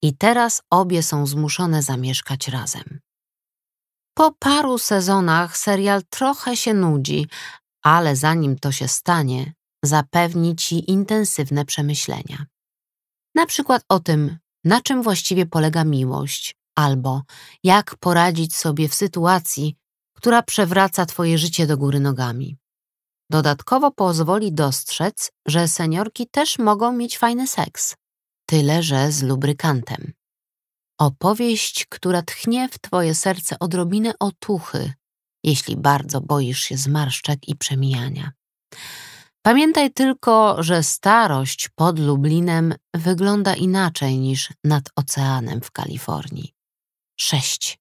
i 0.02 0.16
teraz 0.16 0.62
obie 0.70 1.02
są 1.02 1.26
zmuszone 1.26 1.82
zamieszkać 1.82 2.48
razem. 2.48 3.00
Po 4.14 4.32
paru 4.38 4.78
sezonach 4.78 5.56
serial 5.56 6.02
trochę 6.10 6.56
się 6.56 6.74
nudzi, 6.74 7.28
ale 7.82 8.16
zanim 8.16 8.58
to 8.58 8.72
się 8.72 8.88
stanie, 8.88 9.52
zapewni 9.84 10.56
ci 10.56 10.90
intensywne 10.90 11.64
przemyślenia. 11.64 12.46
Na 13.34 13.46
przykład 13.46 13.84
o 13.88 14.00
tym, 14.00 14.38
na 14.64 14.80
czym 14.80 15.02
właściwie 15.02 15.46
polega 15.46 15.84
miłość, 15.84 16.56
albo 16.76 17.22
jak 17.64 17.96
poradzić 17.96 18.56
sobie 18.56 18.88
w 18.88 18.94
sytuacji, 18.94 19.76
która 20.16 20.42
przewraca 20.42 21.06
twoje 21.06 21.38
życie 21.38 21.66
do 21.66 21.76
góry 21.76 22.00
nogami. 22.00 22.56
Dodatkowo 23.30 23.90
pozwoli 23.90 24.52
dostrzec, 24.52 25.30
że 25.46 25.68
seniorki 25.68 26.26
też 26.26 26.58
mogą 26.58 26.92
mieć 26.92 27.18
fajny 27.18 27.46
seks, 27.46 27.94
tyle 28.46 28.82
że 28.82 29.12
z 29.12 29.22
lubrykantem. 29.22 30.12
Opowieść, 30.98 31.86
która 31.86 32.22
tchnie 32.22 32.68
w 32.68 32.78
twoje 32.78 33.14
serce 33.14 33.58
odrobinę 33.58 34.12
otuchy, 34.18 34.92
jeśli 35.44 35.76
bardzo 35.76 36.20
boisz 36.20 36.60
się 36.60 36.76
zmarszczek 36.76 37.48
i 37.48 37.56
przemijania. 37.56 38.32
Pamiętaj 39.42 39.92
tylko, 39.92 40.62
że 40.62 40.82
starość 40.82 41.68
pod 41.68 41.98
Lublinem 41.98 42.74
wygląda 42.94 43.54
inaczej 43.54 44.18
niż 44.18 44.52
nad 44.64 44.84
oceanem 44.96 45.60
w 45.60 45.70
Kalifornii. 45.70 46.54
6. 47.20 47.78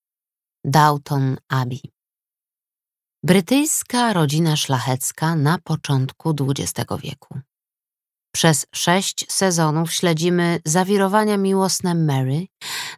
Downton 0.65 1.37
Abbey 1.49 1.81
Brytyjska 3.23 4.13
rodzina 4.13 4.55
szlachecka 4.55 5.35
na 5.35 5.57
początku 5.57 6.35
XX 6.49 6.89
wieku. 7.03 7.39
Przez 8.35 8.65
sześć 8.75 9.31
sezonów 9.31 9.93
śledzimy 9.93 10.59
zawirowania 10.65 11.37
miłosne 11.37 11.95
Mary 11.95 12.47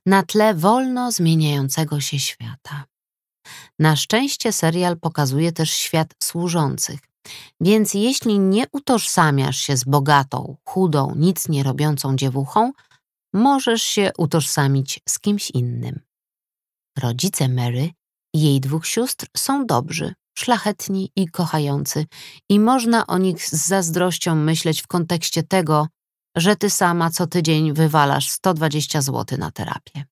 na 0.05 0.23
tle 0.23 0.53
wolno 0.53 1.11
zmieniającego 1.11 1.99
się 1.99 2.19
świata. 2.19 2.85
Na 3.79 3.95
szczęście 3.95 4.53
serial 4.53 4.99
pokazuje 4.99 5.51
też 5.51 5.71
świat 5.71 6.13
służących, 6.23 6.99
więc 7.61 7.93
jeśli 7.93 8.39
nie 8.39 8.65
utożsamiasz 8.71 9.57
się 9.57 9.77
z 9.77 9.83
bogatą, 9.83 10.57
chudą, 10.65 11.15
nic 11.15 11.49
nie 11.49 11.63
robiącą 11.63 12.15
dziewuchą, 12.15 12.71
możesz 13.33 13.83
się 13.83 14.11
utożsamić 14.17 14.99
z 15.09 15.19
kimś 15.19 15.51
innym. 15.51 15.99
Rodzice 16.97 17.49
Mary 17.49 17.89
i 18.33 18.41
jej 18.41 18.59
dwóch 18.59 18.87
sióstr 18.87 19.27
są 19.37 19.65
dobrzy, 19.65 20.13
szlachetni 20.37 21.11
i 21.15 21.27
kochający, 21.27 22.05
i 22.49 22.59
można 22.59 23.07
o 23.07 23.17
nich 23.17 23.45
z 23.45 23.67
zazdrością 23.67 24.35
myśleć 24.35 24.81
w 24.81 24.87
kontekście 24.87 25.43
tego, 25.43 25.87
że 26.37 26.55
ty 26.55 26.69
sama 26.69 27.09
co 27.09 27.27
tydzień 27.27 27.73
wywalasz 27.73 28.29
120 28.29 29.01
zł 29.01 29.37
na 29.37 29.51
terapię. 29.51 30.05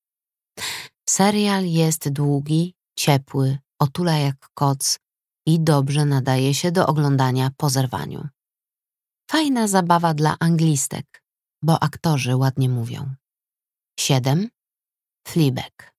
Serial 1.09 1.65
jest 1.65 2.09
długi, 2.09 2.75
ciepły, 2.95 3.57
otula 3.79 4.17
jak 4.17 4.49
koc 4.53 4.99
i 5.45 5.59
dobrze 5.59 6.05
nadaje 6.05 6.53
się 6.53 6.71
do 6.71 6.87
oglądania 6.87 7.51
po 7.57 7.69
zerwaniu. 7.69 8.27
Fajna 9.31 9.67
zabawa 9.67 10.13
dla 10.13 10.35
anglistek, 10.39 11.23
bo 11.63 11.83
aktorzy 11.83 12.35
ładnie 12.35 12.69
mówią. 12.69 13.15
7. 13.99 14.49
Fleabag 15.27 15.91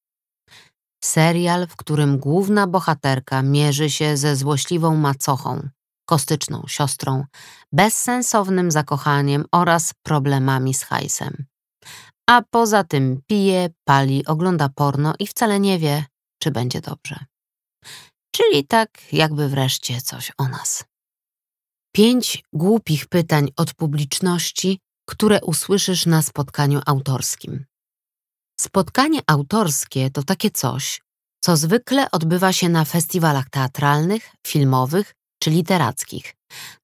Serial, 1.04 1.66
w 1.66 1.76
którym 1.76 2.18
główna 2.18 2.66
bohaterka 2.66 3.42
mierzy 3.42 3.90
się 3.90 4.16
ze 4.16 4.36
złośliwą 4.36 4.96
macochą, 4.96 5.68
kostyczną 6.06 6.62
siostrą, 6.66 7.24
bezsensownym 7.72 8.70
zakochaniem 8.70 9.44
oraz 9.52 9.94
problemami 10.02 10.74
z 10.74 10.82
hajsem. 10.82 11.46
A 12.30 12.42
poza 12.50 12.84
tym 12.84 13.20
pije, 13.26 13.68
pali, 13.84 14.26
ogląda 14.26 14.68
porno 14.68 15.14
i 15.18 15.26
wcale 15.26 15.60
nie 15.60 15.78
wie, 15.78 16.04
czy 16.42 16.50
będzie 16.50 16.80
dobrze. 16.80 17.24
Czyli 18.36 18.66
tak, 18.66 19.12
jakby 19.12 19.48
wreszcie 19.48 20.00
coś 20.00 20.32
o 20.38 20.48
nas. 20.48 20.84
Pięć 21.94 22.44
głupich 22.52 23.06
pytań 23.06 23.48
od 23.56 23.74
publiczności, 23.74 24.78
które 25.08 25.40
usłyszysz 25.40 26.06
na 26.06 26.22
spotkaniu 26.22 26.80
autorskim. 26.86 27.64
Spotkanie 28.60 29.20
autorskie 29.26 30.10
to 30.10 30.22
takie 30.22 30.50
coś, 30.50 31.02
co 31.44 31.56
zwykle 31.56 32.10
odbywa 32.10 32.52
się 32.52 32.68
na 32.68 32.84
festiwalach 32.84 33.50
teatralnych, 33.50 34.30
filmowych 34.46 35.14
czy 35.42 35.50
literackich, 35.50 36.34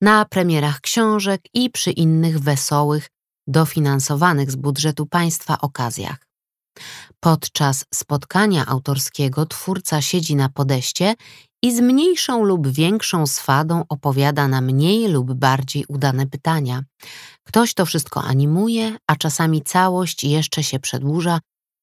na 0.01 0.25
premierach 0.25 0.81
książek 0.81 1.41
i 1.55 1.71
przy 1.71 1.91
innych 1.91 2.39
wesołych, 2.39 3.07
dofinansowanych 3.47 4.51
z 4.51 4.57
budżetu 4.57 5.07
państwa 5.07 5.61
okazjach. 5.61 6.19
Podczas 7.21 7.85
spotkania 7.95 8.67
autorskiego 8.67 9.47
twórca 9.47 10.03
siedzi 10.03 10.37
na 10.37 10.49
podeście 10.49 11.15
i 11.63 11.77
z 11.77 11.81
mniejszą 11.81 12.45
lub 12.45 12.69
większą 12.69 13.27
swadą 13.27 13.85
opowiada 13.89 14.49
na 14.49 14.61
mniej 14.61 15.09
lub 15.09 15.35
bardziej 15.35 15.85
udane 15.89 16.27
pytania. 16.27 16.83
Ktoś 17.47 17.75
to 17.75 17.87
wszystko 17.87 18.23
animuje, 18.23 18.97
a 19.07 19.17
czasami 19.17 19.63
całość 19.63 20.25
jeszcze 20.25 20.65
się 20.65 20.79
przedłuża 20.79 21.41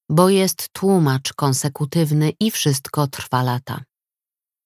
bo 0.10 0.30
jest 0.30 0.69
tłumacz 0.69 1.34
konsekutywny 1.34 2.32
i 2.39 2.52
wszystko 2.52 3.08
trwa 3.08 3.43
lata. 3.43 3.84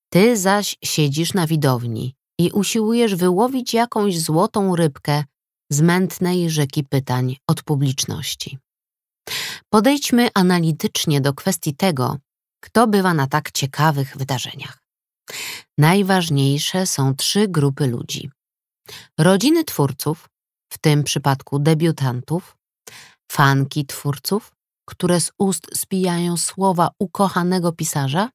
Ty 0.10 0.38
zaś 0.38 0.78
siedzisz 0.84 1.34
na 1.34 1.48
widowni 1.48 2.16
i 2.40 2.52
usiłujesz 2.52 3.16
wyłowić 3.16 3.74
jakąś 3.74 4.20
złotą 4.20 4.76
rybkę 4.76 5.24
z 5.72 5.82
mętnej 5.82 6.50
rzeki 6.50 6.84
pytań 6.84 7.36
od 7.48 7.64
publiczności. 7.64 8.58
Podejdźmy 9.70 10.30
analitycznie 10.34 11.22
do 11.22 11.34
kwestii 11.34 11.76
tego, 11.76 12.18
kto 12.64 12.88
bywa 12.88 13.14
na 13.14 13.28
tak 13.28 13.52
ciekawych 13.52 14.18
wydarzeniach. 14.18 14.78
Najważniejsze 15.78 16.86
są 16.86 17.16
trzy 17.16 17.48
grupy 17.48 17.88
ludzi: 17.88 18.30
rodziny 19.20 19.64
twórców, 19.64 20.30
w 20.74 20.78
tym 20.78 21.04
przypadku 21.04 21.60
debiutantów, 21.60 22.58
fanki 23.32 23.86
twórców 23.86 24.52
które 24.90 25.20
z 25.20 25.32
ust 25.38 25.68
spijają 25.74 26.38
słowa 26.38 26.90
ukochanego 27.00 27.72
pisarza, 27.72 28.30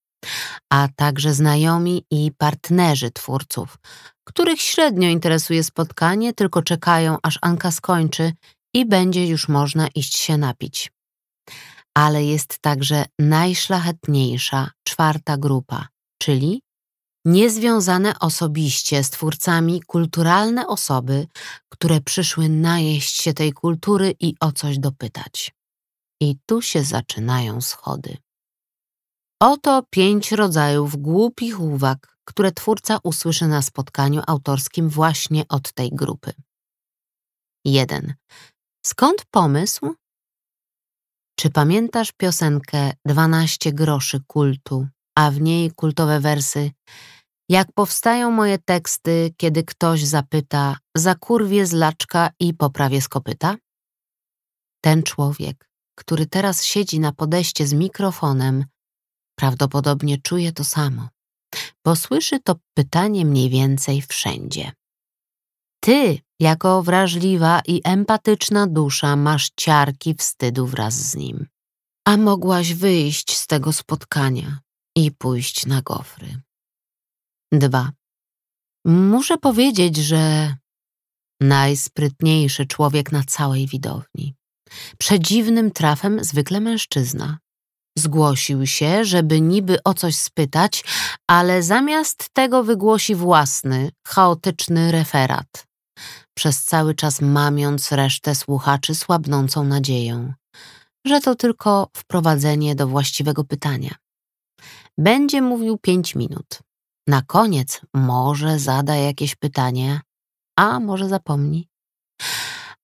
a 0.73 0.89
także 0.97 1.35
znajomi 1.35 2.05
i 2.11 2.33
partnerzy 2.39 3.11
twórców, 3.11 3.79
których 4.25 4.61
średnio 4.61 5.09
interesuje 5.09 5.65
spotkanie, 5.65 6.33
tylko 6.33 6.63
czekają, 6.63 7.17
aż 7.23 7.39
Anka 7.43 7.71
skończy 7.71 8.33
i 8.75 8.87
będzie 8.87 9.27
już 9.27 9.49
można 9.49 9.89
iść 9.95 10.17
się 10.17 10.39
napić. 10.39 10.94
Ale 11.97 12.25
jest 12.25 12.59
także 12.59 13.05
najszlachetniejsza 13.19 14.71
czwarta 14.85 15.37
grupa, 15.37 15.89
czyli 16.19 16.63
niezwiązane 17.25 18.19
osobiście 18.19 19.05
z 19.05 19.11
twórcami 19.11 19.83
kulturalne 19.83 20.67
osoby, 20.67 21.27
które 21.69 22.01
przyszły 22.01 22.49
najeść 22.49 23.23
się 23.23 23.35
tej 23.35 23.53
kultury 23.53 24.15
i 24.21 24.35
o 24.41 24.53
coś 24.53 24.79
dopytać. 24.79 25.55
I 26.21 26.37
tu 26.47 26.63
się 26.63 26.83
zaczynają 26.83 27.61
schody. 27.61 28.17
Oto 29.43 29.83
pięć 29.91 30.33
rodzajów 30.33 30.97
głupich 30.97 31.61
uwag, 31.61 32.17
które 32.25 32.53
twórca 32.53 32.99
usłyszy 33.03 33.47
na 33.47 33.63
spotkaniu 33.63 34.23
autorskim 34.27 34.89
właśnie 34.89 35.45
od 35.49 35.73
tej 35.73 35.91
grupy. 35.93 36.33
1. 37.65 38.15
Skąd 38.87 39.25
pomysł? 39.31 39.95
Czy 41.37 41.51
pamiętasz 41.51 42.13
piosenkę 42.13 42.93
12 43.07 43.73
groszy 43.73 44.21
kultu, 44.27 44.87
a 45.19 45.31
w 45.31 45.41
niej 45.41 45.71
kultowe 45.71 46.21
wersy 46.21 46.71
Jak 47.49 47.73
powstają 47.73 48.31
moje 48.31 48.59
teksty, 48.59 49.35
kiedy 49.37 49.65
ktoś 49.65 50.05
zapyta 50.05 50.77
zakurwie 50.97 51.67
z 51.67 51.73
laczka 51.73 52.31
i 52.41 52.55
poprawię 52.55 53.01
z 53.01 53.09
kopyta? 53.09 53.57
Ten 54.85 55.03
człowiek, 55.03 55.69
który 55.99 56.27
teraz 56.27 56.65
siedzi 56.65 57.01
na 57.01 57.13
podejście 57.13 57.67
z 57.67 57.73
mikrofonem, 57.73 58.65
prawdopodobnie 59.39 60.19
czuje 60.19 60.53
to 60.53 60.65
samo, 60.65 61.09
bo 61.85 61.97
słyszy 61.97 62.41
to 62.41 62.57
pytanie 62.75 63.25
mniej 63.25 63.51
więcej 63.51 64.03
wszędzie. 64.03 64.73
Ty, 65.81 66.19
jako 66.41 66.83
wrażliwa 66.83 67.61
i 67.67 67.81
empatyczna 67.85 68.67
dusza, 68.67 69.17
masz 69.17 69.51
ciarki 69.57 70.15
wstydu 70.15 70.67
wraz 70.67 70.95
z 70.95 71.17
nim. 71.17 71.47
A 72.07 72.17
mogłaś 72.17 72.75
wyjść 72.75 73.37
z 73.37 73.47
tego 73.47 73.73
spotkania 73.73 74.59
i 74.97 75.13
pójść 75.13 75.67
na 75.67 75.83
gofry. 75.83 76.41
2. 77.53 77.93
Muszę 78.85 79.39
powiedzieć, 79.39 79.97
że 79.97 80.55
najsprytniejszy 81.41 82.67
człowiek 82.67 83.13
na 83.13 83.23
całej 83.25 83.67
widowni. 83.67 84.35
Przedziwnym 84.99 85.71
trafem 85.71 86.25
zwykle 86.25 86.61
mężczyzna. 86.61 87.39
Zgłosił 87.99 88.67
się, 88.67 89.05
żeby 89.05 89.41
niby 89.41 89.83
o 89.83 89.95
coś 89.95 90.17
spytać, 90.17 90.85
ale 91.27 91.63
zamiast 91.63 92.31
tego 92.33 92.65
wygłosi 92.65 93.15
własny, 93.15 93.91
chaotyczny 94.07 94.93
referat 94.93 95.74
przez 96.35 96.65
cały 96.65 96.95
czas 96.95 97.21
mamiąc 97.21 97.93
resztę 97.93 98.35
słuchaczy 98.35 98.95
słabnącą 98.95 99.65
nadzieją, 99.65 100.33
że 101.07 101.21
to 101.21 101.35
tylko 101.35 101.91
wprowadzenie 101.97 102.75
do 102.75 102.87
właściwego 102.89 103.45
pytania. 103.45 103.95
Będzie 104.99 105.43
mówił 105.43 105.79
pięć 105.79 106.15
minut. 106.15 106.59
Na 107.07 107.23
koniec 107.23 107.81
może 107.95 108.59
zada 108.59 108.97
jakieś 108.97 109.35
pytanie, 109.37 110.01
a 110.59 110.81
może 110.81 111.09
zapomni. 111.09 111.69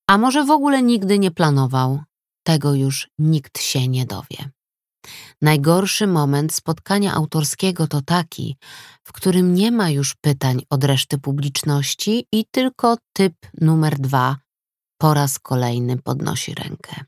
A 0.09 0.17
może 0.17 0.43
w 0.43 0.51
ogóle 0.51 0.81
nigdy 0.81 1.19
nie 1.19 1.31
planował. 1.31 2.03
Tego 2.43 2.73
już 2.73 3.09
nikt 3.19 3.59
się 3.59 3.87
nie 3.87 4.05
dowie. 4.05 4.49
Najgorszy 5.41 6.07
moment 6.07 6.53
spotkania 6.53 7.13
autorskiego 7.13 7.87
to 7.87 8.01
taki, 8.01 8.57
w 9.03 9.11
którym 9.11 9.53
nie 9.53 9.71
ma 9.71 9.89
już 9.89 10.15
pytań 10.15 10.61
od 10.69 10.83
reszty 10.83 11.17
publiczności 11.17 12.25
i 12.31 12.45
tylko 12.51 12.97
typ 13.13 13.33
numer 13.61 13.99
dwa 13.99 14.37
po 14.97 15.13
raz 15.13 15.39
kolejny 15.39 15.97
podnosi 15.97 16.55
rękę. 16.55 17.05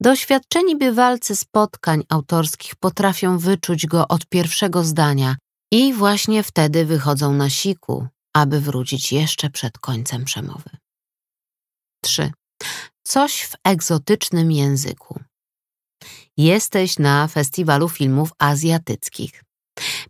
Doświadczeni 0.00 0.76
bywalcy 0.76 1.36
spotkań 1.36 2.02
autorskich 2.08 2.74
potrafią 2.76 3.38
wyczuć 3.38 3.86
go 3.86 4.08
od 4.08 4.26
pierwszego 4.26 4.84
zdania 4.84 5.36
i 5.72 5.94
właśnie 5.94 6.42
wtedy 6.42 6.84
wychodzą 6.84 7.32
na 7.32 7.50
siku, 7.50 8.06
aby 8.34 8.60
wrócić 8.60 9.12
jeszcze 9.12 9.50
przed 9.50 9.78
końcem 9.78 10.24
przemowy. 10.24 10.70
3. 12.04 12.32
Coś 13.02 13.42
w 13.42 13.54
egzotycznym 13.64 14.52
języku. 14.52 15.20
Jesteś 16.36 16.98
na 16.98 17.28
festiwalu 17.28 17.88
filmów 17.88 18.30
azjatyckich. 18.38 19.44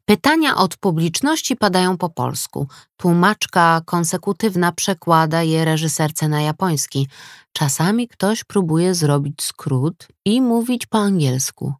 Pytania 0.04 0.56
od 0.56 0.76
publiczności 0.76 1.56
padają 1.56 1.98
po 1.98 2.08
polsku. 2.08 2.68
Tłumaczka 2.96 3.82
konsekutywna 3.84 4.72
przekłada 4.72 5.42
je 5.42 5.64
reżyserce 5.64 6.28
na 6.28 6.40
japoński. 6.40 7.08
Czasami 7.52 8.08
ktoś 8.08 8.44
próbuje 8.44 8.94
zrobić 8.94 9.42
skrót 9.42 10.08
i 10.24 10.42
mówić 10.42 10.86
po 10.86 10.98
angielsku. 10.98 11.74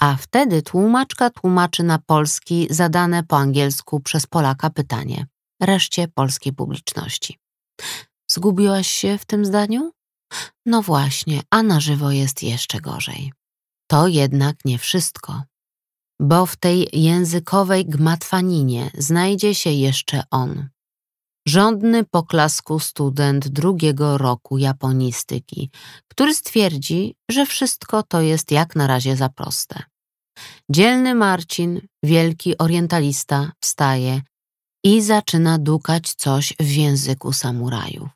A 0.00 0.16
wtedy 0.16 0.62
tłumaczka 0.62 1.30
tłumaczy 1.30 1.82
na 1.82 1.98
polski 1.98 2.66
zadane 2.70 3.22
po 3.22 3.36
angielsku 3.36 4.00
przez 4.00 4.26
Polaka 4.26 4.70
pytanie 4.70 5.26
reszcie 5.62 6.08
polskiej 6.08 6.52
publiczności. 6.52 7.38
Zgubiłaś 8.30 8.88
się 8.88 9.18
w 9.18 9.24
tym 9.24 9.44
zdaniu? 9.44 9.92
No 10.66 10.82
właśnie, 10.82 11.40
a 11.50 11.62
na 11.62 11.80
żywo 11.80 12.10
jest 12.10 12.42
jeszcze 12.42 12.80
gorzej. 12.80 13.32
To 13.90 14.08
jednak 14.08 14.56
nie 14.64 14.78
wszystko, 14.78 15.42
bo 16.20 16.46
w 16.46 16.56
tej 16.56 16.88
językowej 16.92 17.86
gmatwaninie 17.86 18.90
znajdzie 18.98 19.54
się 19.54 19.70
jeszcze 19.70 20.22
on. 20.30 20.68
Żądny 21.48 22.04
poklasku 22.04 22.80
student 22.80 23.48
drugiego 23.48 24.18
roku 24.18 24.58
japonistyki, 24.58 25.70
który 26.08 26.34
stwierdzi, 26.34 27.14
że 27.30 27.46
wszystko 27.46 28.02
to 28.02 28.20
jest 28.20 28.50
jak 28.50 28.76
na 28.76 28.86
razie 28.86 29.16
za 29.16 29.28
proste. 29.28 29.82
Dzielny 30.70 31.14
Marcin, 31.14 31.80
wielki 32.02 32.58
orientalista, 32.58 33.52
wstaje 33.60 34.22
i 34.84 35.02
zaczyna 35.02 35.58
dukać 35.58 36.14
coś 36.14 36.54
w 36.60 36.70
języku 36.70 37.32
samurajów. 37.32 38.08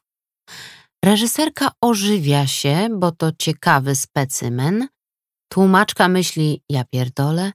Reżyserka 1.05 1.71
ożywia 1.81 2.47
się, 2.47 2.89
bo 2.99 3.13
to 3.13 3.33
ciekawy 3.39 3.97
specymen, 3.97 4.89
Tłumaczka 5.53 6.09
myśli, 6.09 6.63
ja 6.69 6.85
pierdolę, 6.85 7.53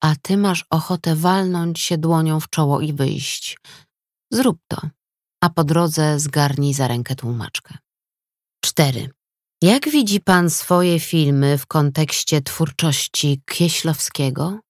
a 0.00 0.14
ty 0.22 0.36
masz 0.36 0.64
ochotę 0.70 1.16
walnąć 1.16 1.80
się 1.80 1.98
dłonią 1.98 2.40
w 2.40 2.50
czoło 2.50 2.80
i 2.80 2.92
wyjść. 2.92 3.58
Zrób 4.32 4.58
to, 4.68 4.80
a 5.42 5.50
po 5.50 5.64
drodze 5.64 6.20
zgarnij 6.20 6.74
za 6.74 6.88
rękę 6.88 7.14
tłumaczkę. 7.14 7.78
4. 8.64 9.10
Jak 9.62 9.88
widzi 9.88 10.20
pan 10.20 10.50
swoje 10.50 11.00
filmy 11.00 11.58
w 11.58 11.66
kontekście 11.66 12.42
twórczości 12.42 13.42
Kieślowskiego? 13.46 14.60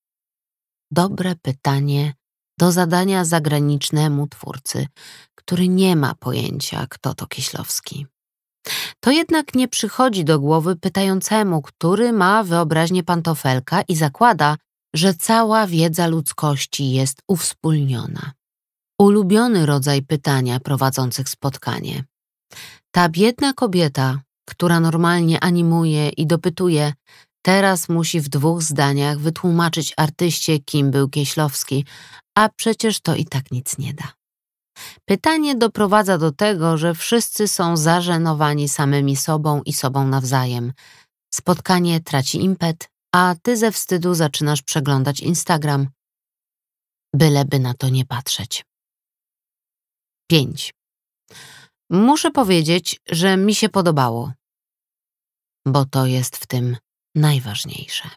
Dobre 0.91 1.35
pytanie 1.43 2.15
do 2.59 2.73
zadania 2.73 3.25
zagranicznemu 3.25 4.29
twórcy, 4.29 4.87
który 5.35 5.69
nie 5.69 5.97
ma 5.97 6.15
pojęcia, 6.15 6.87
kto 6.91 7.15
to 7.15 7.27
Kieślowski. 7.27 8.07
To 9.01 9.11
jednak 9.11 9.55
nie 9.55 9.69
przychodzi 9.69 10.25
do 10.25 10.41
głowy 10.41 10.77
pytającemu, 10.77 11.63
który 11.63 12.13
ma 12.13 12.45
wyobraźnię 12.45 13.03
pantofelka 13.03 13.83
i 13.83 13.97
zakłada, 13.97 14.57
że 14.95 15.15
cała 15.15 15.67
wiedza 15.67 16.07
ludzkości 16.07 16.91
jest 16.91 17.23
uwspólniona. 17.29 18.33
Ulubiony 18.99 19.67
rodzaj 19.67 20.03
pytania 20.03 20.61
prowadzących 20.61 21.29
spotkanie. 21.29 22.05
Ta 22.91 23.09
biedna 23.09 23.53
kobieta, 23.53 24.21
która 24.49 24.81
normalnie 24.81 25.41
animuje 25.41 26.09
i 26.09 26.27
dopytuje, 26.27 26.93
teraz 27.43 27.89
musi 27.89 28.21
w 28.21 28.29
dwóch 28.29 28.63
zdaniach 28.63 29.19
wytłumaczyć 29.19 29.95
artyście, 29.97 30.59
kim 30.59 30.91
był 30.91 31.09
Kieślowski, 31.09 31.85
a 32.35 32.49
przecież 32.49 33.01
to 33.01 33.15
i 33.15 33.25
tak 33.25 33.51
nic 33.51 33.79
nie 33.79 33.95
da. 33.95 34.24
Pytanie 35.05 35.55
doprowadza 35.55 36.19
do 36.19 36.33
tego, 36.33 36.77
że 36.77 36.95
wszyscy 36.95 37.49
są 37.49 37.77
zażenowani 37.77 38.69
samymi 38.69 39.17
sobą 39.17 39.63
i 39.63 39.73
sobą 39.73 40.07
nawzajem. 40.07 40.73
Spotkanie 41.35 42.01
traci 42.01 42.45
impet, 42.45 42.89
a 43.15 43.35
ty 43.43 43.57
ze 43.57 43.73
wstydu 43.73 44.15
zaczynasz 44.15 44.63
przeglądać 44.63 45.21
Instagram. 45.21 45.89
Byleby 47.15 47.59
na 47.59 47.75
to 47.75 47.89
nie 47.89 48.05
patrzeć. 48.07 48.65
5. 50.31 50.75
Muszę 51.91 52.31
powiedzieć, 52.31 53.01
że 53.09 53.37
mi 53.37 53.55
się 53.55 53.69
podobało, 53.69 54.33
bo 55.67 55.85
to 55.85 56.07
jest 56.07 56.37
w 56.37 56.47
tym 56.47 56.77
najważniejsze. 57.15 58.11